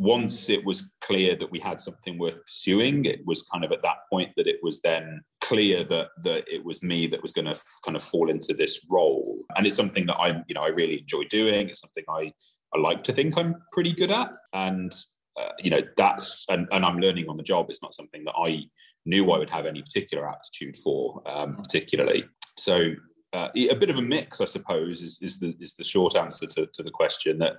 once 0.01 0.49
it 0.49 0.65
was 0.65 0.89
clear 1.03 1.37
that 1.37 1.51
we 1.51 1.61
had 1.61 1.79
something 1.79 2.19
worth 2.19 2.43
pursuing, 2.43 3.05
it 3.05 3.21
was 3.27 3.43
kind 3.43 3.65
of 3.65 3.71
at 3.71 3.83
that 3.83 3.99
point 4.11 4.31
that 4.35 4.47
it 4.47 4.59
was 4.63 4.81
then 4.81 5.21
clear 5.43 5.85
that 5.85 6.09
that 6.25 6.45
it 6.49 6.65
was 6.65 6.83
me 6.83 7.07
that 7.07 7.21
was 7.21 7.33
going 7.33 7.45
to 7.45 7.61
kind 7.85 7.97
of 7.97 8.03
fall 8.03 8.31
into 8.31 8.55
this 8.55 8.87
role. 8.89 9.37
And 9.57 9.67
it's 9.67 9.77
something 9.77 10.07
that 10.07 10.17
I'm, 10.17 10.43
you 10.49 10.55
know, 10.55 10.63
I 10.63 10.69
really 10.69 11.01
enjoy 11.01 11.25
doing. 11.25 11.69
It's 11.69 11.81
something 11.81 12.05
I 12.09 12.33
I 12.75 12.79
like 12.79 13.05
to 13.05 13.13
think 13.13 13.37
I'm 13.37 13.57
pretty 13.73 13.93
good 13.93 14.11
at, 14.11 14.31
and 14.55 14.93
uh, 15.39 15.53
you 15.59 15.71
know, 15.71 15.83
that's 15.99 16.47
and, 16.49 16.67
and 16.73 16.85
I'm 16.85 16.99
learning 16.99 17.29
on 17.29 17.37
the 17.37 17.43
job. 17.43 17.67
It's 17.69 17.83
not 17.83 17.95
something 17.95 18.25
that 18.25 18.35
I 18.37 18.65
knew 19.05 19.31
I 19.31 19.39
would 19.39 19.51
have 19.51 19.67
any 19.67 19.83
particular 19.83 20.27
aptitude 20.29 20.79
for, 20.79 21.23
um, 21.27 21.57
particularly. 21.57 22.25
So 22.57 22.95
uh, 23.33 23.49
a 23.55 23.75
bit 23.75 23.91
of 23.91 23.97
a 23.97 24.03
mix, 24.03 24.41
I 24.41 24.45
suppose, 24.47 25.03
is, 25.03 25.19
is 25.23 25.39
the 25.39 25.55
is 25.61 25.75
the 25.75 25.85
short 25.85 26.17
answer 26.17 26.47
to, 26.47 26.67
to 26.73 26.83
the 26.83 26.91
question. 26.91 27.39
That 27.39 27.57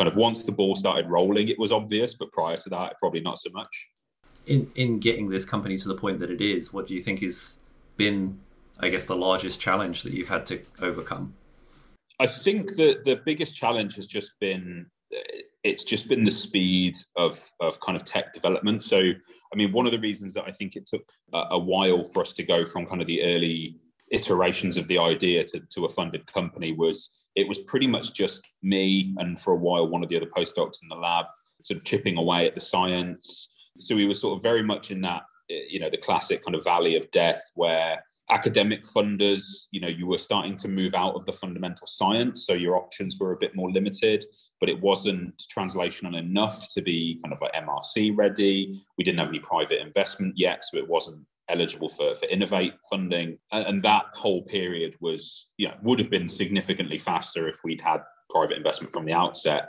kind 0.00 0.08
of 0.08 0.16
once 0.16 0.44
the 0.44 0.52
ball 0.52 0.74
started 0.74 1.10
rolling, 1.10 1.48
it 1.48 1.58
was 1.58 1.72
obvious, 1.72 2.14
but 2.14 2.32
prior 2.32 2.56
to 2.56 2.70
that, 2.70 2.98
probably 2.98 3.20
not 3.20 3.38
so 3.38 3.50
much. 3.52 3.90
In 4.46 4.70
in 4.74 4.98
getting 4.98 5.28
this 5.28 5.44
company 5.44 5.76
to 5.76 5.88
the 5.88 5.94
point 5.94 6.20
that 6.20 6.30
it 6.30 6.40
is, 6.40 6.72
what 6.72 6.86
do 6.86 6.94
you 6.94 7.02
think 7.02 7.20
has 7.20 7.60
been, 7.98 8.40
I 8.78 8.88
guess, 8.88 9.04
the 9.04 9.14
largest 9.14 9.60
challenge 9.60 10.02
that 10.04 10.14
you've 10.14 10.30
had 10.30 10.46
to 10.46 10.62
overcome? 10.80 11.34
I 12.18 12.26
think 12.26 12.76
that 12.76 13.04
the 13.04 13.16
biggest 13.26 13.54
challenge 13.54 13.94
has 13.96 14.06
just 14.06 14.30
been 14.40 14.86
it's 15.62 15.84
just 15.84 16.08
been 16.08 16.24
the 16.24 16.30
speed 16.30 16.96
of 17.16 17.34
of 17.60 17.78
kind 17.80 17.94
of 17.94 18.04
tech 18.04 18.32
development. 18.32 18.82
So, 18.82 19.00
I 19.00 19.54
mean, 19.54 19.70
one 19.70 19.84
of 19.84 19.92
the 19.92 19.98
reasons 19.98 20.32
that 20.32 20.44
I 20.46 20.52
think 20.52 20.76
it 20.76 20.86
took 20.86 21.06
a, 21.34 21.42
a 21.50 21.58
while 21.58 22.04
for 22.04 22.22
us 22.22 22.32
to 22.38 22.42
go 22.42 22.64
from 22.64 22.86
kind 22.86 23.02
of 23.02 23.06
the 23.06 23.22
early 23.22 23.76
iterations 24.10 24.78
of 24.78 24.88
the 24.88 24.98
idea 24.98 25.44
to, 25.44 25.60
to 25.74 25.84
a 25.84 25.90
funded 25.90 26.26
company 26.32 26.72
was 26.72 27.19
it 27.36 27.48
was 27.48 27.58
pretty 27.58 27.86
much 27.86 28.14
just 28.14 28.42
me 28.62 29.14
and 29.18 29.38
for 29.38 29.52
a 29.52 29.56
while 29.56 29.86
one 29.86 30.02
of 30.02 30.08
the 30.08 30.16
other 30.16 30.26
postdocs 30.26 30.82
in 30.82 30.88
the 30.88 30.96
lab 30.96 31.26
sort 31.62 31.76
of 31.76 31.84
chipping 31.84 32.16
away 32.16 32.46
at 32.46 32.54
the 32.54 32.60
science. 32.60 33.52
So 33.78 33.94
we 33.94 34.06
were 34.06 34.14
sort 34.14 34.36
of 34.36 34.42
very 34.42 34.62
much 34.62 34.90
in 34.90 35.00
that 35.02 35.22
eh, 35.50 35.62
you 35.68 35.80
know 35.80 35.90
the 35.90 35.98
classic 35.98 36.44
kind 36.44 36.54
of 36.54 36.64
valley 36.64 36.96
of 36.96 37.10
death 37.10 37.42
where 37.54 38.04
academic 38.30 38.84
funders 38.84 39.42
you 39.72 39.80
know 39.80 39.88
you 39.88 40.06
were 40.06 40.18
starting 40.18 40.54
to 40.54 40.68
move 40.68 40.94
out 40.94 41.16
of 41.16 41.24
the 41.26 41.32
fundamental 41.32 41.84
science 41.86 42.46
so 42.46 42.54
your 42.54 42.76
options 42.76 43.16
were 43.18 43.32
a 43.32 43.36
bit 43.36 43.56
more 43.56 43.72
limited 43.72 44.24
but 44.60 44.68
it 44.68 44.80
wasn't 44.80 45.42
translational 45.52 46.16
enough 46.16 46.68
to 46.72 46.80
be 46.80 47.18
kind 47.24 47.32
of 47.32 47.40
like 47.40 47.52
mrc 47.54 48.16
ready. 48.16 48.80
We 48.96 49.04
didn't 49.04 49.18
have 49.18 49.30
any 49.30 49.40
private 49.40 49.80
investment 49.80 50.34
yet 50.36 50.64
so 50.64 50.78
it 50.78 50.88
wasn't 50.88 51.26
eligible 51.50 51.88
for, 51.88 52.14
for 52.14 52.26
innovate 52.28 52.74
funding. 52.88 53.38
And, 53.52 53.66
and, 53.66 53.82
that 53.82 54.06
whole 54.14 54.42
period 54.42 54.94
was 55.00 55.48
you 55.56 55.68
know 55.68 55.74
would 55.82 55.98
have 55.98 56.10
been 56.10 56.28
significantly 56.28 56.98
faster 56.98 57.48
if 57.48 57.58
we'd 57.64 57.80
had 57.80 58.00
private 58.30 58.56
investment 58.56 58.92
from 58.92 59.04
the 59.04 59.12
outset. 59.12 59.68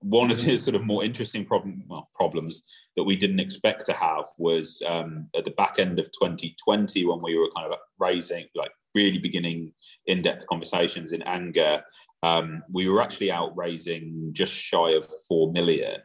One 0.00 0.30
of 0.30 0.42
the 0.42 0.56
sort 0.66 0.76
of 0.76 0.84
more 0.84 1.04
interesting 1.04 1.44
problem 1.44 1.84
well, 1.88 2.08
problems 2.14 2.62
that 2.96 3.04
we 3.04 3.16
didn't 3.16 3.40
expect 3.40 3.86
to 3.86 3.92
have 3.92 4.26
was 4.38 4.82
um, 4.86 5.28
at 5.36 5.44
the 5.44 5.50
back 5.52 5.78
end 5.78 5.98
of 5.98 6.06
2020 6.06 7.04
when 7.06 7.20
we 7.22 7.36
were 7.36 7.50
kind 7.54 7.72
of 7.72 7.78
raising 7.98 8.46
like 8.54 8.70
really 8.94 9.18
beginning 9.18 9.72
in-depth 10.06 10.46
conversations 10.46 11.12
in 11.12 11.20
anger 11.22 11.82
um, 12.22 12.62
we 12.72 12.88
were 12.88 13.02
actually 13.02 13.30
out 13.30 13.56
raising 13.56 14.30
just 14.32 14.52
shy 14.52 14.90
of 14.90 15.06
4 15.28 15.52
million. 15.52 16.00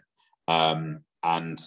Um, 0.47 1.03
and 1.23 1.59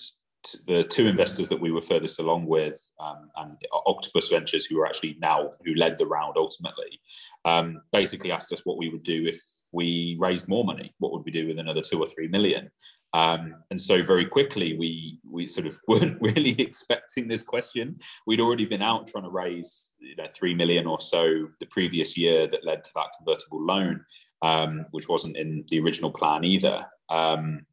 the 0.66 0.84
two 0.84 1.06
investors 1.06 1.48
that 1.48 1.60
we 1.60 1.70
were 1.70 1.80
furthest 1.80 2.20
along 2.20 2.46
with, 2.46 2.90
um, 3.00 3.30
and 3.36 3.56
Octopus 3.86 4.28
Ventures, 4.28 4.66
who 4.66 4.76
were 4.76 4.86
actually 4.86 5.16
now 5.20 5.52
who 5.64 5.74
led 5.74 5.98
the 5.98 6.06
round 6.06 6.34
ultimately, 6.36 7.00
um, 7.44 7.82
basically 7.92 8.30
asked 8.30 8.52
us 8.52 8.62
what 8.64 8.78
we 8.78 8.88
would 8.88 9.02
do 9.02 9.26
if 9.26 9.40
we 9.72 10.16
raised 10.20 10.48
more 10.48 10.64
money. 10.64 10.94
What 10.98 11.12
would 11.12 11.24
we 11.24 11.32
do 11.32 11.48
with 11.48 11.58
another 11.58 11.82
two 11.82 12.00
or 12.00 12.06
three 12.06 12.28
million? 12.28 12.70
Um, 13.12 13.56
and 13.70 13.80
so 13.80 14.02
very 14.02 14.26
quickly 14.26 14.76
we 14.76 15.20
we 15.28 15.46
sort 15.46 15.66
of 15.66 15.78
weren't 15.88 16.20
really 16.20 16.60
expecting 16.60 17.28
this 17.28 17.42
question. 17.42 17.98
We'd 18.26 18.40
already 18.40 18.64
been 18.64 18.82
out 18.82 19.06
trying 19.06 19.24
to 19.24 19.30
raise 19.30 19.92
you 19.98 20.16
know 20.16 20.26
three 20.34 20.54
million 20.54 20.86
or 20.86 21.00
so 21.00 21.48
the 21.60 21.66
previous 21.66 22.16
year 22.16 22.46
that 22.48 22.64
led 22.64 22.84
to 22.84 22.90
that 22.94 23.12
convertible 23.16 23.64
loan, 23.64 24.04
um, 24.42 24.86
which 24.90 25.08
wasn't 25.08 25.36
in 25.36 25.64
the 25.68 25.80
original 25.80 26.10
plan 26.10 26.44
either. 26.44 26.86
Um, 27.10 27.66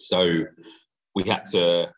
so 0.00 0.44
we 1.14 1.24
had 1.24 1.46
to 1.46 1.92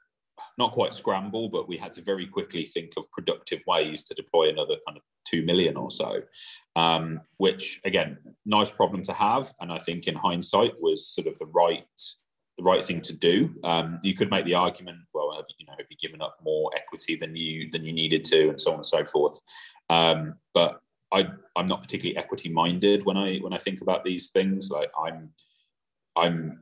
not 0.58 0.72
quite 0.72 0.94
scramble, 0.94 1.48
but 1.48 1.68
we 1.68 1.76
had 1.76 1.92
to 1.92 2.02
very 2.02 2.26
quickly 2.26 2.66
think 2.66 2.92
of 2.96 3.10
productive 3.10 3.62
ways 3.66 4.02
to 4.04 4.14
deploy 4.14 4.48
another 4.48 4.76
kind 4.86 4.96
of 4.96 5.02
two 5.26 5.44
million 5.44 5.76
or 5.76 5.90
so, 5.90 6.22
um, 6.76 7.20
which 7.36 7.80
again, 7.84 8.18
nice 8.44 8.70
problem 8.70 9.02
to 9.02 9.12
have, 9.12 9.52
and 9.60 9.70
I 9.70 9.78
think 9.78 10.06
in 10.06 10.14
hindsight 10.14 10.80
was 10.80 11.06
sort 11.06 11.26
of 11.26 11.38
the 11.38 11.46
right 11.46 11.84
the 12.56 12.64
right 12.64 12.86
thing 12.86 13.02
to 13.02 13.12
do. 13.12 13.54
Um, 13.64 14.00
you 14.02 14.14
could 14.14 14.30
make 14.30 14.46
the 14.46 14.54
argument, 14.54 15.00
well, 15.12 15.34
have, 15.36 15.44
you 15.58 15.66
know, 15.66 15.74
have 15.76 15.86
you 15.90 15.96
given 16.00 16.22
up 16.22 16.38
more 16.42 16.70
equity 16.74 17.14
than 17.14 17.36
you 17.36 17.70
than 17.70 17.84
you 17.84 17.92
needed 17.92 18.24
to, 18.26 18.48
and 18.48 18.60
so 18.60 18.70
on 18.70 18.78
and 18.78 18.86
so 18.86 19.04
forth. 19.04 19.42
Um, 19.90 20.36
but 20.54 20.80
I 21.12 21.28
I'm 21.54 21.66
not 21.66 21.82
particularly 21.82 22.16
equity 22.16 22.48
minded 22.48 23.04
when 23.04 23.16
I 23.16 23.38
when 23.38 23.52
I 23.52 23.58
think 23.58 23.82
about 23.82 24.04
these 24.04 24.30
things. 24.30 24.70
Like 24.70 24.90
I'm 24.98 25.30
I'm 26.16 26.60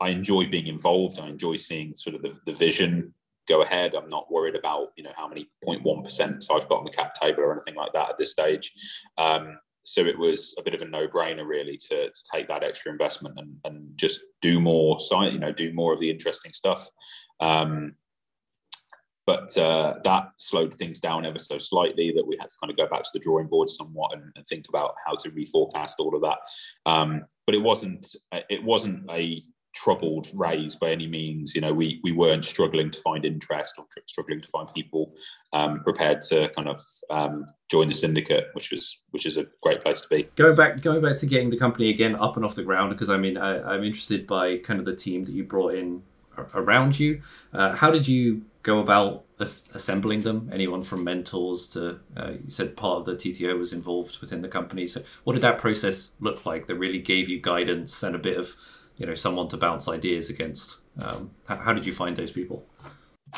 I 0.00 0.10
enjoy 0.10 0.46
being 0.48 0.66
involved. 0.66 1.18
I 1.18 1.28
enjoy 1.28 1.56
seeing 1.56 1.94
sort 1.94 2.16
of 2.16 2.22
the, 2.22 2.34
the 2.46 2.52
vision 2.52 3.14
go 3.48 3.62
ahead. 3.62 3.94
I'm 3.94 4.08
not 4.08 4.30
worried 4.30 4.56
about 4.56 4.88
you 4.96 5.04
know 5.04 5.12
how 5.16 5.28
many 5.28 5.48
0.1 5.66 6.02
percent 6.02 6.46
I've 6.50 6.68
got 6.68 6.78
on 6.78 6.84
the 6.84 6.90
cap 6.90 7.14
table 7.14 7.42
or 7.42 7.52
anything 7.52 7.74
like 7.74 7.92
that 7.92 8.10
at 8.10 8.18
this 8.18 8.32
stage. 8.32 8.72
Um, 9.18 9.58
so 9.84 10.04
it 10.04 10.18
was 10.18 10.52
a 10.58 10.62
bit 10.62 10.74
of 10.74 10.82
a 10.82 10.84
no-brainer 10.84 11.46
really 11.46 11.76
to, 11.76 12.08
to 12.10 12.24
take 12.32 12.48
that 12.48 12.64
extra 12.64 12.90
investment 12.90 13.38
and, 13.38 13.56
and 13.64 13.96
just 13.96 14.20
do 14.42 14.58
more 14.58 14.98
science, 14.98 15.32
you 15.32 15.38
know, 15.38 15.52
do 15.52 15.72
more 15.72 15.92
of 15.92 16.00
the 16.00 16.10
interesting 16.10 16.52
stuff. 16.52 16.90
Um, 17.38 17.94
but 19.26 19.56
uh, 19.56 19.94
that 20.02 20.30
slowed 20.38 20.74
things 20.74 20.98
down 20.98 21.24
ever 21.24 21.38
so 21.38 21.58
slightly. 21.58 22.12
That 22.12 22.26
we 22.26 22.36
had 22.38 22.48
to 22.48 22.56
kind 22.60 22.70
of 22.70 22.76
go 22.76 22.88
back 22.88 23.02
to 23.04 23.10
the 23.12 23.20
drawing 23.20 23.46
board 23.46 23.68
somewhat 23.68 24.12
and, 24.12 24.24
and 24.34 24.46
think 24.46 24.68
about 24.68 24.94
how 25.04 25.14
to 25.16 25.30
reforecast 25.30 25.94
all 25.98 26.14
of 26.14 26.22
that. 26.22 26.38
Um, 26.84 27.24
but 27.44 27.54
it 27.54 27.62
wasn't 27.62 28.14
it 28.32 28.62
wasn't 28.62 29.08
a 29.10 29.42
troubled 29.76 30.28
raise 30.34 30.74
by 30.74 30.90
any 30.90 31.06
means. 31.06 31.54
You 31.54 31.60
know, 31.60 31.72
we 31.72 32.00
we 32.02 32.12
weren't 32.12 32.44
struggling 32.44 32.90
to 32.90 33.00
find 33.00 33.24
interest 33.24 33.74
or 33.78 33.84
tr- 33.92 34.00
struggling 34.06 34.40
to 34.40 34.48
find 34.48 34.72
people 34.72 35.12
um, 35.52 35.80
prepared 35.80 36.22
to 36.22 36.48
kind 36.56 36.68
of 36.68 36.80
um, 37.10 37.46
join 37.70 37.88
the 37.88 37.94
syndicate, 37.94 38.46
which 38.54 38.70
was 38.70 39.02
which 39.10 39.26
is 39.26 39.36
a 39.36 39.46
great 39.62 39.82
place 39.82 40.00
to 40.02 40.08
be. 40.08 40.24
Going 40.34 40.56
back, 40.56 40.80
going 40.80 41.02
back 41.02 41.16
to 41.18 41.26
getting 41.26 41.50
the 41.50 41.58
company 41.58 41.90
again 41.90 42.16
up 42.16 42.36
and 42.36 42.44
off 42.44 42.54
the 42.54 42.64
ground, 42.64 42.90
because 42.90 43.10
I 43.10 43.18
mean, 43.18 43.36
I, 43.36 43.74
am 43.74 43.84
interested 43.84 44.26
by 44.26 44.56
kind 44.58 44.80
of 44.80 44.86
the 44.86 44.96
team 44.96 45.24
that 45.24 45.32
you 45.32 45.44
brought 45.44 45.74
in 45.74 46.02
around 46.54 46.98
you. 46.98 47.22
Uh, 47.52 47.74
how 47.74 47.90
did 47.90 48.08
you 48.08 48.42
go 48.62 48.78
about 48.78 49.24
as- 49.38 49.70
assembling 49.74 50.22
them? 50.22 50.48
Anyone 50.52 50.82
from 50.82 51.04
mentors 51.04 51.68
to 51.68 52.00
uh, 52.16 52.32
you 52.44 52.50
said 52.50 52.76
part 52.76 53.00
of 53.00 53.04
the 53.04 53.14
TTO 53.14 53.58
was 53.58 53.72
involved 53.74 54.18
within 54.20 54.40
the 54.40 54.48
company. 54.48 54.88
So, 54.88 55.02
what 55.24 55.34
did 55.34 55.42
that 55.42 55.58
process 55.58 56.12
look 56.20 56.46
like? 56.46 56.66
That 56.66 56.76
really 56.76 56.98
gave 56.98 57.28
you 57.28 57.40
guidance 57.40 58.02
and 58.02 58.16
a 58.16 58.18
bit 58.18 58.38
of 58.38 58.56
you 58.96 59.06
know 59.06 59.14
someone 59.14 59.48
to 59.48 59.56
bounce 59.56 59.88
ideas 59.88 60.30
against. 60.30 60.78
Um, 61.00 61.30
how, 61.46 61.56
how, 61.56 61.72
did 61.72 61.84
you 61.84 61.92
find 61.92 62.16
those 62.16 62.32
people? 62.32 62.66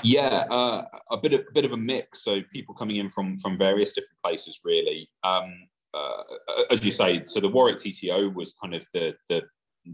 Yeah, 0.02 0.44
uh, 0.50 0.84
a 1.10 1.16
bit 1.16 1.32
of 1.32 1.40
a 1.40 1.52
bit 1.52 1.64
of 1.64 1.72
a 1.72 1.76
mix. 1.76 2.22
So 2.24 2.40
people 2.52 2.74
coming 2.74 2.96
in 2.96 3.10
from 3.10 3.38
from 3.38 3.58
various 3.58 3.92
different 3.92 4.20
places, 4.22 4.60
really. 4.64 5.08
Um, 5.24 5.68
uh, 5.94 6.22
as 6.70 6.84
you 6.84 6.92
say, 6.92 7.24
so 7.24 7.40
the 7.40 7.48
Warwick 7.48 7.78
TTO 7.78 8.34
was 8.34 8.54
kind 8.60 8.74
of 8.74 8.86
the 8.92 9.14
the 9.28 9.42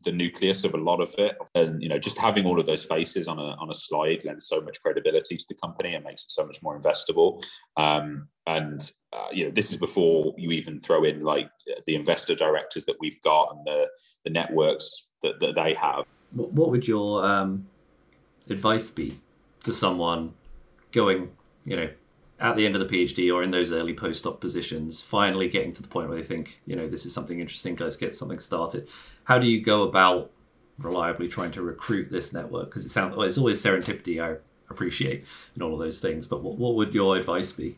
the 0.03 0.13
nucleus 0.13 0.65
of 0.65 0.75
a 0.75 0.79
lot 0.79 1.01
of 1.01 1.15
it 1.19 1.37
and 1.55 1.81
you 1.83 1.89
know 1.89 1.99
just 1.99 2.19
having 2.19 2.47
all 2.47 2.59
of 2.59 2.67
those 2.67 2.85
faces 2.85 3.29
on 3.29 3.39
a, 3.39 3.55
on 3.61 3.71
a 3.71 3.75
slide 3.75 4.25
lends 4.25 4.49
so 4.49 4.61
much 4.61 4.81
credibility 4.83 5.37
to 5.37 5.45
the 5.49 5.55
company 5.55 5.95
and 5.95 6.05
makes 6.05 6.25
it 6.25 6.31
so 6.31 6.45
much 6.45 6.59
more 6.63 6.79
investable 6.81 7.45
um, 7.77 8.29
and 8.47 8.93
uh, 9.13 9.29
you 9.33 9.45
know 9.45 9.51
this 9.51 9.71
is 9.71 9.77
before 9.77 10.35
you 10.37 10.51
even 10.51 10.81
throw 10.81 11.05
in 11.05 11.23
like 11.23 11.49
the 11.87 11.95
investor 11.95 12.35
directors 12.35 12.85
that 12.87 12.97
we've 12.99 13.21
got 13.23 13.55
and 13.55 13.65
the 13.67 13.87
the 14.25 14.31
networks 14.31 15.09
that, 15.25 15.41
that 15.41 15.55
they 15.57 15.75
have. 15.75 16.05
What 16.33 16.71
would 16.71 16.87
your 16.87 17.25
um, 17.25 17.67
advice 18.49 18.91
be 18.91 19.21
to 19.65 19.73
someone 19.73 20.35
going, 20.93 21.31
you 21.65 21.77
know, 21.77 21.91
at 22.41 22.57
the 22.57 22.67
end 22.67 22.77
of 22.77 22.87
the 22.87 22.95
PhD 22.95 23.33
or 23.33 23.43
in 23.43 23.51
those 23.51 23.73
early 23.73 23.95
postdoc 23.95 24.41
positions, 24.41 25.03
finally 25.03 25.49
getting 25.49 25.73
to 25.73 25.83
the 25.83 25.89
point 25.89 26.09
where 26.09 26.19
they 26.19 26.25
think, 26.25 26.61
you 26.67 26.77
know, 26.77 26.89
this 26.89 27.07
is 27.07 27.15
something 27.15 27.41
interesting, 27.41 27.77
let's 27.77 27.97
get 27.97 28.15
something 28.15 28.41
started. 28.41 28.89
How 29.25 29.39
do 29.39 29.47
you 29.47 29.63
go 29.63 29.83
about 29.83 30.31
reliably 30.79 31.29
trying 31.29 31.53
to 31.53 31.63
recruit 31.63 32.11
this 32.11 32.33
network? 32.33 32.67
Because 32.67 32.85
it 32.85 32.91
sounds, 32.91 33.17
well, 33.17 33.27
it's 33.27 33.39
always 33.39 33.63
serendipity, 33.63 34.23
I 34.23 34.39
appreciate, 34.69 35.25
and 35.55 35.63
all 35.63 35.75
of 35.75 35.79
those 35.79 36.01
things. 36.01 36.27
But 36.27 36.43
what, 36.43 36.59
what 36.59 36.75
would 36.75 36.93
your 36.93 37.17
advice 37.17 37.53
be? 37.53 37.77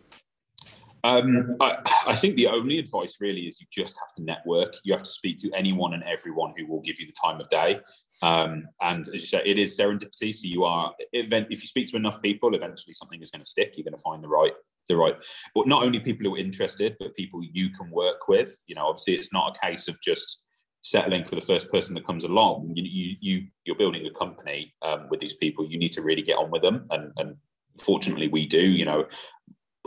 Um, 1.06 1.56
I, 1.60 1.78
I, 2.08 2.14
think 2.14 2.34
the 2.34 2.48
only 2.48 2.78
advice 2.78 3.18
really 3.20 3.42
is 3.42 3.60
you 3.60 3.66
just 3.70 3.96
have 3.98 4.12
to 4.16 4.22
network. 4.22 4.74
You 4.82 4.92
have 4.92 5.04
to 5.04 5.10
speak 5.10 5.36
to 5.38 5.52
anyone 5.52 5.94
and 5.94 6.02
everyone 6.02 6.52
who 6.56 6.66
will 6.66 6.80
give 6.80 6.98
you 6.98 7.06
the 7.06 7.12
time 7.12 7.40
of 7.40 7.48
day. 7.48 7.80
Um, 8.22 8.66
and 8.80 9.06
as 9.08 9.12
you 9.12 9.18
say, 9.18 9.42
it 9.44 9.56
is 9.56 9.78
serendipity. 9.78 10.34
So 10.34 10.48
you 10.48 10.64
are 10.64 10.92
event 11.12 11.46
if 11.50 11.62
you 11.62 11.68
speak 11.68 11.86
to 11.88 11.96
enough 11.96 12.20
people, 12.22 12.54
eventually 12.54 12.92
something 12.94 13.22
is 13.22 13.30
going 13.30 13.42
to 13.42 13.48
stick. 13.48 13.74
You're 13.76 13.84
going 13.84 13.94
to 13.94 14.02
find 14.02 14.22
the 14.22 14.28
right 14.28 14.52
the 14.88 14.96
right. 14.96 15.14
But 15.54 15.66
not 15.66 15.82
only 15.82 16.00
people 16.00 16.26
who 16.26 16.34
are 16.34 16.38
interested, 16.38 16.96
but 16.98 17.14
people 17.14 17.40
you 17.42 17.70
can 17.70 17.90
work 17.90 18.28
with. 18.28 18.56
You 18.66 18.74
know, 18.74 18.86
obviously, 18.86 19.14
it's 19.14 19.32
not 19.32 19.56
a 19.56 19.66
case 19.66 19.88
of 19.88 20.00
just 20.00 20.42
settling 20.82 21.24
for 21.24 21.34
the 21.34 21.40
first 21.40 21.70
person 21.70 21.94
that 21.94 22.06
comes 22.06 22.24
along. 22.24 22.72
You 22.74 22.84
you, 22.84 23.16
you 23.20 23.46
you're 23.64 23.76
building 23.76 24.06
a 24.06 24.18
company 24.18 24.74
um, 24.82 25.08
with 25.10 25.20
these 25.20 25.34
people. 25.34 25.66
You 25.66 25.78
need 25.78 25.92
to 25.92 26.02
really 26.02 26.22
get 26.22 26.38
on 26.38 26.50
with 26.50 26.62
them, 26.62 26.86
and 26.90 27.12
and 27.16 27.36
fortunately, 27.80 28.28
we 28.28 28.46
do. 28.46 28.62
You 28.62 28.84
know, 28.84 29.06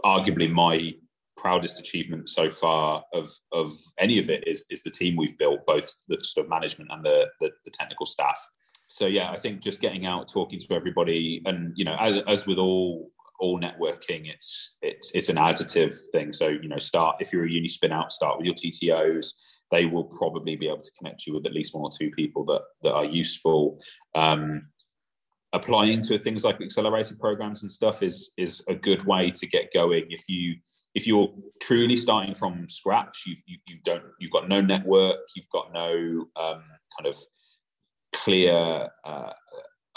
arguably 0.04 0.50
my 0.50 0.94
proudest 1.40 1.80
achievement 1.80 2.28
so 2.30 2.50
far 2.50 3.04
of 3.14 3.32
of 3.52 3.72
any 3.98 4.20
of 4.20 4.30
it 4.30 4.48
is 4.48 4.66
is 4.70 4.84
the 4.84 4.90
team 4.90 5.16
we've 5.16 5.38
built, 5.38 5.66
both 5.66 5.90
the 6.08 6.18
sort 6.22 6.46
of 6.46 6.50
management 6.50 6.92
and 6.92 7.04
the, 7.04 7.28
the, 7.40 7.50
the 7.66 7.72
technical 7.72 8.06
staff. 8.06 8.40
So 8.90 9.06
yeah, 9.06 9.32
I 9.32 9.38
think 9.38 9.62
just 9.62 9.82
getting 9.82 10.06
out, 10.06 10.32
talking 10.32 10.60
to 10.60 10.74
everybody, 10.74 11.42
and 11.46 11.74
you 11.76 11.86
know, 11.86 11.96
as, 12.00 12.24
as 12.28 12.48
with 12.48 12.58
all 12.58 13.12
all 13.40 13.60
networking, 13.60 14.30
it's 14.30 14.76
it's 14.82 15.12
it's 15.16 15.30
an 15.30 15.38
additive 15.38 15.98
thing. 16.12 16.34
So 16.34 16.48
you 16.48 16.68
know, 16.68 16.78
start 16.78 17.18
if 17.20 17.32
you're 17.32 17.46
a 17.46 17.52
uni 17.52 17.68
spin 17.68 17.94
out, 17.94 18.12
start 18.12 18.38
with 18.38 18.46
your 18.46 18.56
TTOs. 18.56 19.28
They 19.72 19.86
will 19.86 20.06
probably 20.06 20.56
be 20.56 20.68
able 20.68 20.82
to 20.82 20.92
connect 20.98 21.28
you 21.28 21.36
with 21.36 21.46
at 21.46 21.54
least 21.54 21.76
one 21.76 21.84
or 21.84 21.92
two 21.96 22.12
people 22.12 22.44
that 22.46 22.64
that 22.84 22.94
are 22.94 23.06
useful. 23.06 23.80
Um, 24.16 24.68
applying 25.54 26.02
to 26.04 26.20
things 26.20 26.44
like 26.44 26.62
accelerated 26.62 27.20
programs 27.20 27.64
and 27.64 27.72
stuff 27.72 28.04
is 28.04 28.32
is 28.38 28.64
a 28.68 28.76
good 28.76 29.04
way 29.06 29.32
to 29.32 29.48
get 29.48 29.74
going 29.74 30.06
if 30.10 30.24
you 30.28 30.56
if 30.96 31.06
you're 31.06 31.30
truly 31.62 31.98
starting 31.98 32.34
from 32.34 32.68
scratch, 32.68 33.24
you've, 33.28 33.42
you, 33.46 33.58
you 33.68 33.78
don't, 33.84 34.04
you've 34.20 34.32
got 34.32 34.50
no 34.50 34.62
network, 34.62 35.18
you've 35.36 35.50
got 35.50 35.72
no 35.74 36.26
um, 36.36 36.64
kind 36.98 37.06
of 37.06 37.16
clear 38.14 38.90
uh, 39.06 39.32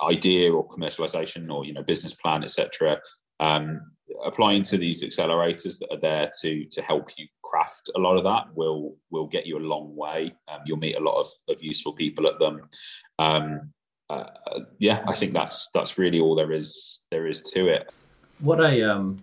idea 0.03 0.53
or 0.53 0.69
commercialization 0.69 1.51
or 1.51 1.65
you 1.65 1.73
know 1.73 1.83
business 1.83 2.15
plan, 2.15 2.45
etc. 2.45 3.01
Um, 3.41 3.81
applying 4.25 4.63
to 4.63 4.77
these 4.77 5.03
accelerators 5.03 5.79
that 5.79 5.89
are 5.91 6.01
there 6.01 6.31
to 6.43 6.65
to 6.67 6.83
help 6.83 7.11
you 7.17 7.27
craft 7.43 7.91
a 7.97 7.99
lot 7.99 8.17
of 8.17 8.25
that 8.25 8.55
will 8.55 8.97
will 9.11 9.27
get 9.27 9.47
you 9.47 9.59
a 9.59 9.61
long 9.61 9.95
way. 9.97 10.35
Um, 10.49 10.61
you'll 10.67 10.79
meet 10.79 10.97
a 10.97 11.01
lot 11.01 11.19
of, 11.19 11.27
of 11.49 11.63
useful 11.63 11.93
people 11.93 12.27
at 12.27 12.39
them. 12.39 12.69
Um, 13.19 13.73
uh, 14.11 14.25
yeah, 14.79 15.03
I 15.07 15.15
think 15.15 15.33
that's 15.33 15.71
that's 15.73 15.99
really 15.99 16.21
all 16.21 16.35
there 16.35 16.53
is 16.53 17.01
there 17.11 17.27
is 17.27 17.43
to 17.55 17.69
it. 17.69 17.91
What 18.41 18.61
I 18.61 18.83
um 18.83 19.19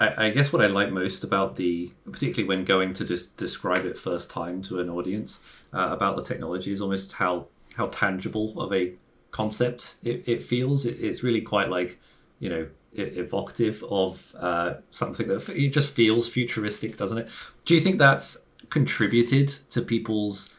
I, 0.00 0.26
I, 0.26 0.30
guess 0.30 0.52
what 0.52 0.62
I 0.62 0.66
like 0.66 0.90
most 0.90 1.24
about 1.24 1.56
the, 1.56 1.92
particularly 2.10 2.48
when 2.48 2.64
going 2.64 2.92
to 2.94 3.04
just 3.04 3.36
describe 3.36 3.84
it 3.84 3.98
first 3.98 4.30
time 4.30 4.62
to 4.62 4.80
an 4.80 4.88
audience 4.88 5.40
uh, 5.72 5.88
about 5.90 6.16
the 6.16 6.22
technology, 6.22 6.72
is 6.72 6.80
almost 6.80 7.12
how 7.12 7.46
how 7.76 7.86
tangible 7.88 8.60
of 8.60 8.72
a 8.72 8.94
concept 9.30 9.96
it, 10.02 10.28
it 10.28 10.42
feels. 10.42 10.84
It, 10.84 11.00
it's 11.00 11.22
really 11.22 11.40
quite 11.40 11.68
like 11.68 12.00
you 12.38 12.48
know 12.48 12.68
evocative 12.94 13.84
of 13.90 14.34
uh, 14.38 14.74
something 14.90 15.28
that 15.28 15.48
it 15.48 15.70
just 15.70 15.94
feels 15.94 16.28
futuristic, 16.28 16.96
doesn't 16.96 17.18
it? 17.18 17.28
Do 17.64 17.74
you 17.74 17.80
think 17.80 17.98
that's 17.98 18.44
contributed 18.70 19.48
to 19.70 19.80
people's 19.82 20.54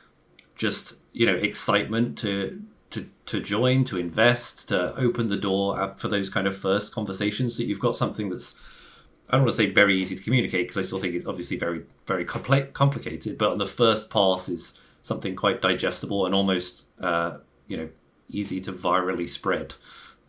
just 0.56 0.96
you 1.14 1.26
know 1.26 1.36
excitement 1.36 2.18
to 2.20 2.62
to 2.92 3.10
to 3.26 3.40
join, 3.40 3.84
to 3.86 3.98
invest, 3.98 4.70
to 4.70 4.96
open 4.98 5.30
the 5.30 5.38
door 5.38 5.94
for 5.98 6.08
those 6.08 6.30
kind 6.30 6.48
of 6.48 6.58
first 6.58 6.94
conversations 6.94 7.58
that 7.58 7.66
you've 7.66 7.80
got 7.80 7.96
something 7.96 8.30
that's 8.30 8.56
I 9.30 9.36
don't 9.38 9.46
want 9.46 9.56
to 9.56 9.64
say 9.64 9.70
very 9.70 9.96
easy 9.96 10.16
to 10.16 10.24
communicate 10.24 10.68
because 10.68 10.78
I 10.78 10.82
still 10.82 10.98
think 10.98 11.14
it's 11.14 11.28
obviously 11.28 11.58
very, 11.58 11.84
very 12.08 12.26
compl- 12.26 12.74
complicated. 12.74 13.38
But 13.38 13.52
on 13.52 13.58
the 13.60 13.68
first 13.68 14.10
pass 14.10 14.50
is 14.50 14.74
something 15.04 15.36
quite 15.36 15.62
digestible 15.62 16.26
and 16.26 16.34
almost, 16.34 16.88
uh, 17.00 17.38
you 17.68 17.78
know, 17.78 17.90
easy 18.28 18.60
to 18.62 18.72
virally 18.72 19.30
spread 19.30 19.76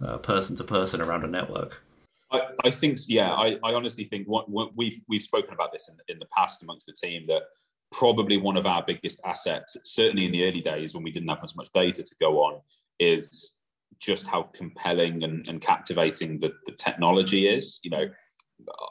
uh, 0.05 0.19
person 0.19 0.55
to 0.57 0.65
person 0.65 1.01
around 1.01 1.25
a 1.25 1.29
network. 1.29 1.83
I, 2.31 2.41
I 2.65 2.71
think, 2.71 2.99
yeah, 3.09 3.33
I, 3.33 3.59
I 3.65 3.75
honestly 3.75 4.05
think 4.05 4.29
what, 4.29 4.49
what, 4.49 4.77
we've 4.77 5.01
we've 5.09 5.23
spoken 5.23 5.55
about 5.55 5.73
this 5.73 5.89
in, 5.89 5.97
in 6.09 6.19
the 6.19 6.27
past 6.27 6.63
amongst 6.63 6.87
the 6.87 6.93
team 6.93 7.23
that 7.27 7.43
probably 7.91 8.37
one 8.37 8.57
of 8.57 8.67
our 8.67 8.85
biggest 8.87 9.21
assets, 9.25 9.77
certainly 9.85 10.27
in 10.27 10.33
the 10.33 10.45
early 10.47 10.61
days 10.61 10.95
when 10.95 11.03
we 11.03 11.11
didn't 11.11 11.29
have 11.29 11.43
as 11.43 11.57
much 11.57 11.69
data 11.75 12.03
to 12.03 12.15
go 12.21 12.39
on, 12.43 12.61
is 12.99 13.55
just 13.99 14.27
how 14.27 14.43
compelling 14.55 15.25
and, 15.25 15.49
and 15.49 15.61
captivating 15.61 16.39
the, 16.39 16.53
the 16.67 16.73
technology 16.73 17.49
is. 17.49 17.81
You 17.83 17.91
know, 17.91 18.09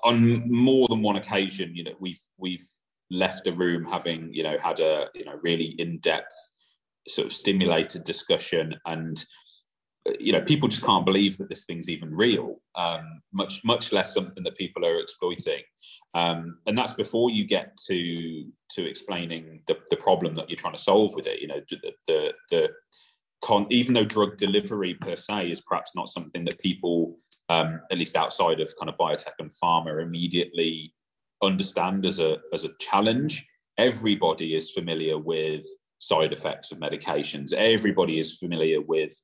on 0.03 0.49
more 0.51 0.87
than 0.87 1.01
one 1.01 1.15
occasion, 1.15 1.75
you 1.75 1.83
know, 1.83 1.95
we've 1.99 2.21
we've 2.37 2.67
left 3.11 3.43
the 3.43 3.53
room 3.53 3.85
having 3.85 4.31
you 4.33 4.43
know 4.43 4.57
had 4.61 4.79
a 4.79 5.07
you 5.15 5.25
know 5.25 5.39
really 5.41 5.75
in 5.79 5.97
depth 5.99 6.35
sort 7.07 7.25
of 7.25 7.33
stimulated 7.33 8.03
discussion 8.03 8.75
and 8.85 9.25
you 10.19 10.31
know 10.31 10.41
people 10.41 10.69
just 10.69 10.85
can't 10.85 11.05
believe 11.05 11.37
that 11.37 11.49
this 11.49 11.65
thing's 11.65 11.89
even 11.89 12.13
real 12.13 12.61
um, 12.75 13.21
much 13.33 13.61
much 13.63 13.91
less 13.91 14.13
something 14.13 14.43
that 14.43 14.57
people 14.57 14.85
are 14.85 14.99
exploiting. 14.99 15.61
Um, 16.13 16.59
and 16.65 16.77
that's 16.77 16.93
before 16.93 17.29
you 17.29 17.45
get 17.45 17.77
to 17.87 18.45
to 18.71 18.87
explaining 18.87 19.61
the, 19.67 19.77
the 19.89 19.97
problem 19.97 20.35
that 20.35 20.49
you're 20.49 20.57
trying 20.57 20.75
to 20.75 20.81
solve 20.81 21.13
with 21.15 21.27
it 21.27 21.41
you 21.41 21.47
know 21.47 21.61
the 21.69 21.93
the, 22.07 22.33
the 22.49 22.69
con- 23.41 23.67
even 23.69 23.93
though 23.93 24.05
drug 24.05 24.37
delivery 24.37 24.93
per 24.95 25.15
se 25.15 25.51
is 25.51 25.61
perhaps 25.61 25.95
not 25.95 26.09
something 26.09 26.45
that 26.45 26.59
people 26.59 27.17
um, 27.49 27.81
at 27.91 27.97
least 27.97 28.15
outside 28.15 28.59
of 28.59 28.73
kind 28.79 28.89
of 28.89 28.97
biotech 28.97 29.33
and 29.39 29.51
pharma, 29.51 30.01
immediately 30.01 30.93
understand 31.41 32.05
as 32.05 32.19
a 32.19 32.37
as 32.53 32.63
a 32.63 32.69
challenge. 32.79 33.45
Everybody 33.77 34.55
is 34.55 34.71
familiar 34.71 35.17
with 35.17 35.65
side 35.99 36.31
effects 36.31 36.71
of 36.71 36.79
medications. 36.79 37.53
Everybody 37.53 38.19
is 38.19 38.37
familiar 38.37 38.81
with 38.81 39.19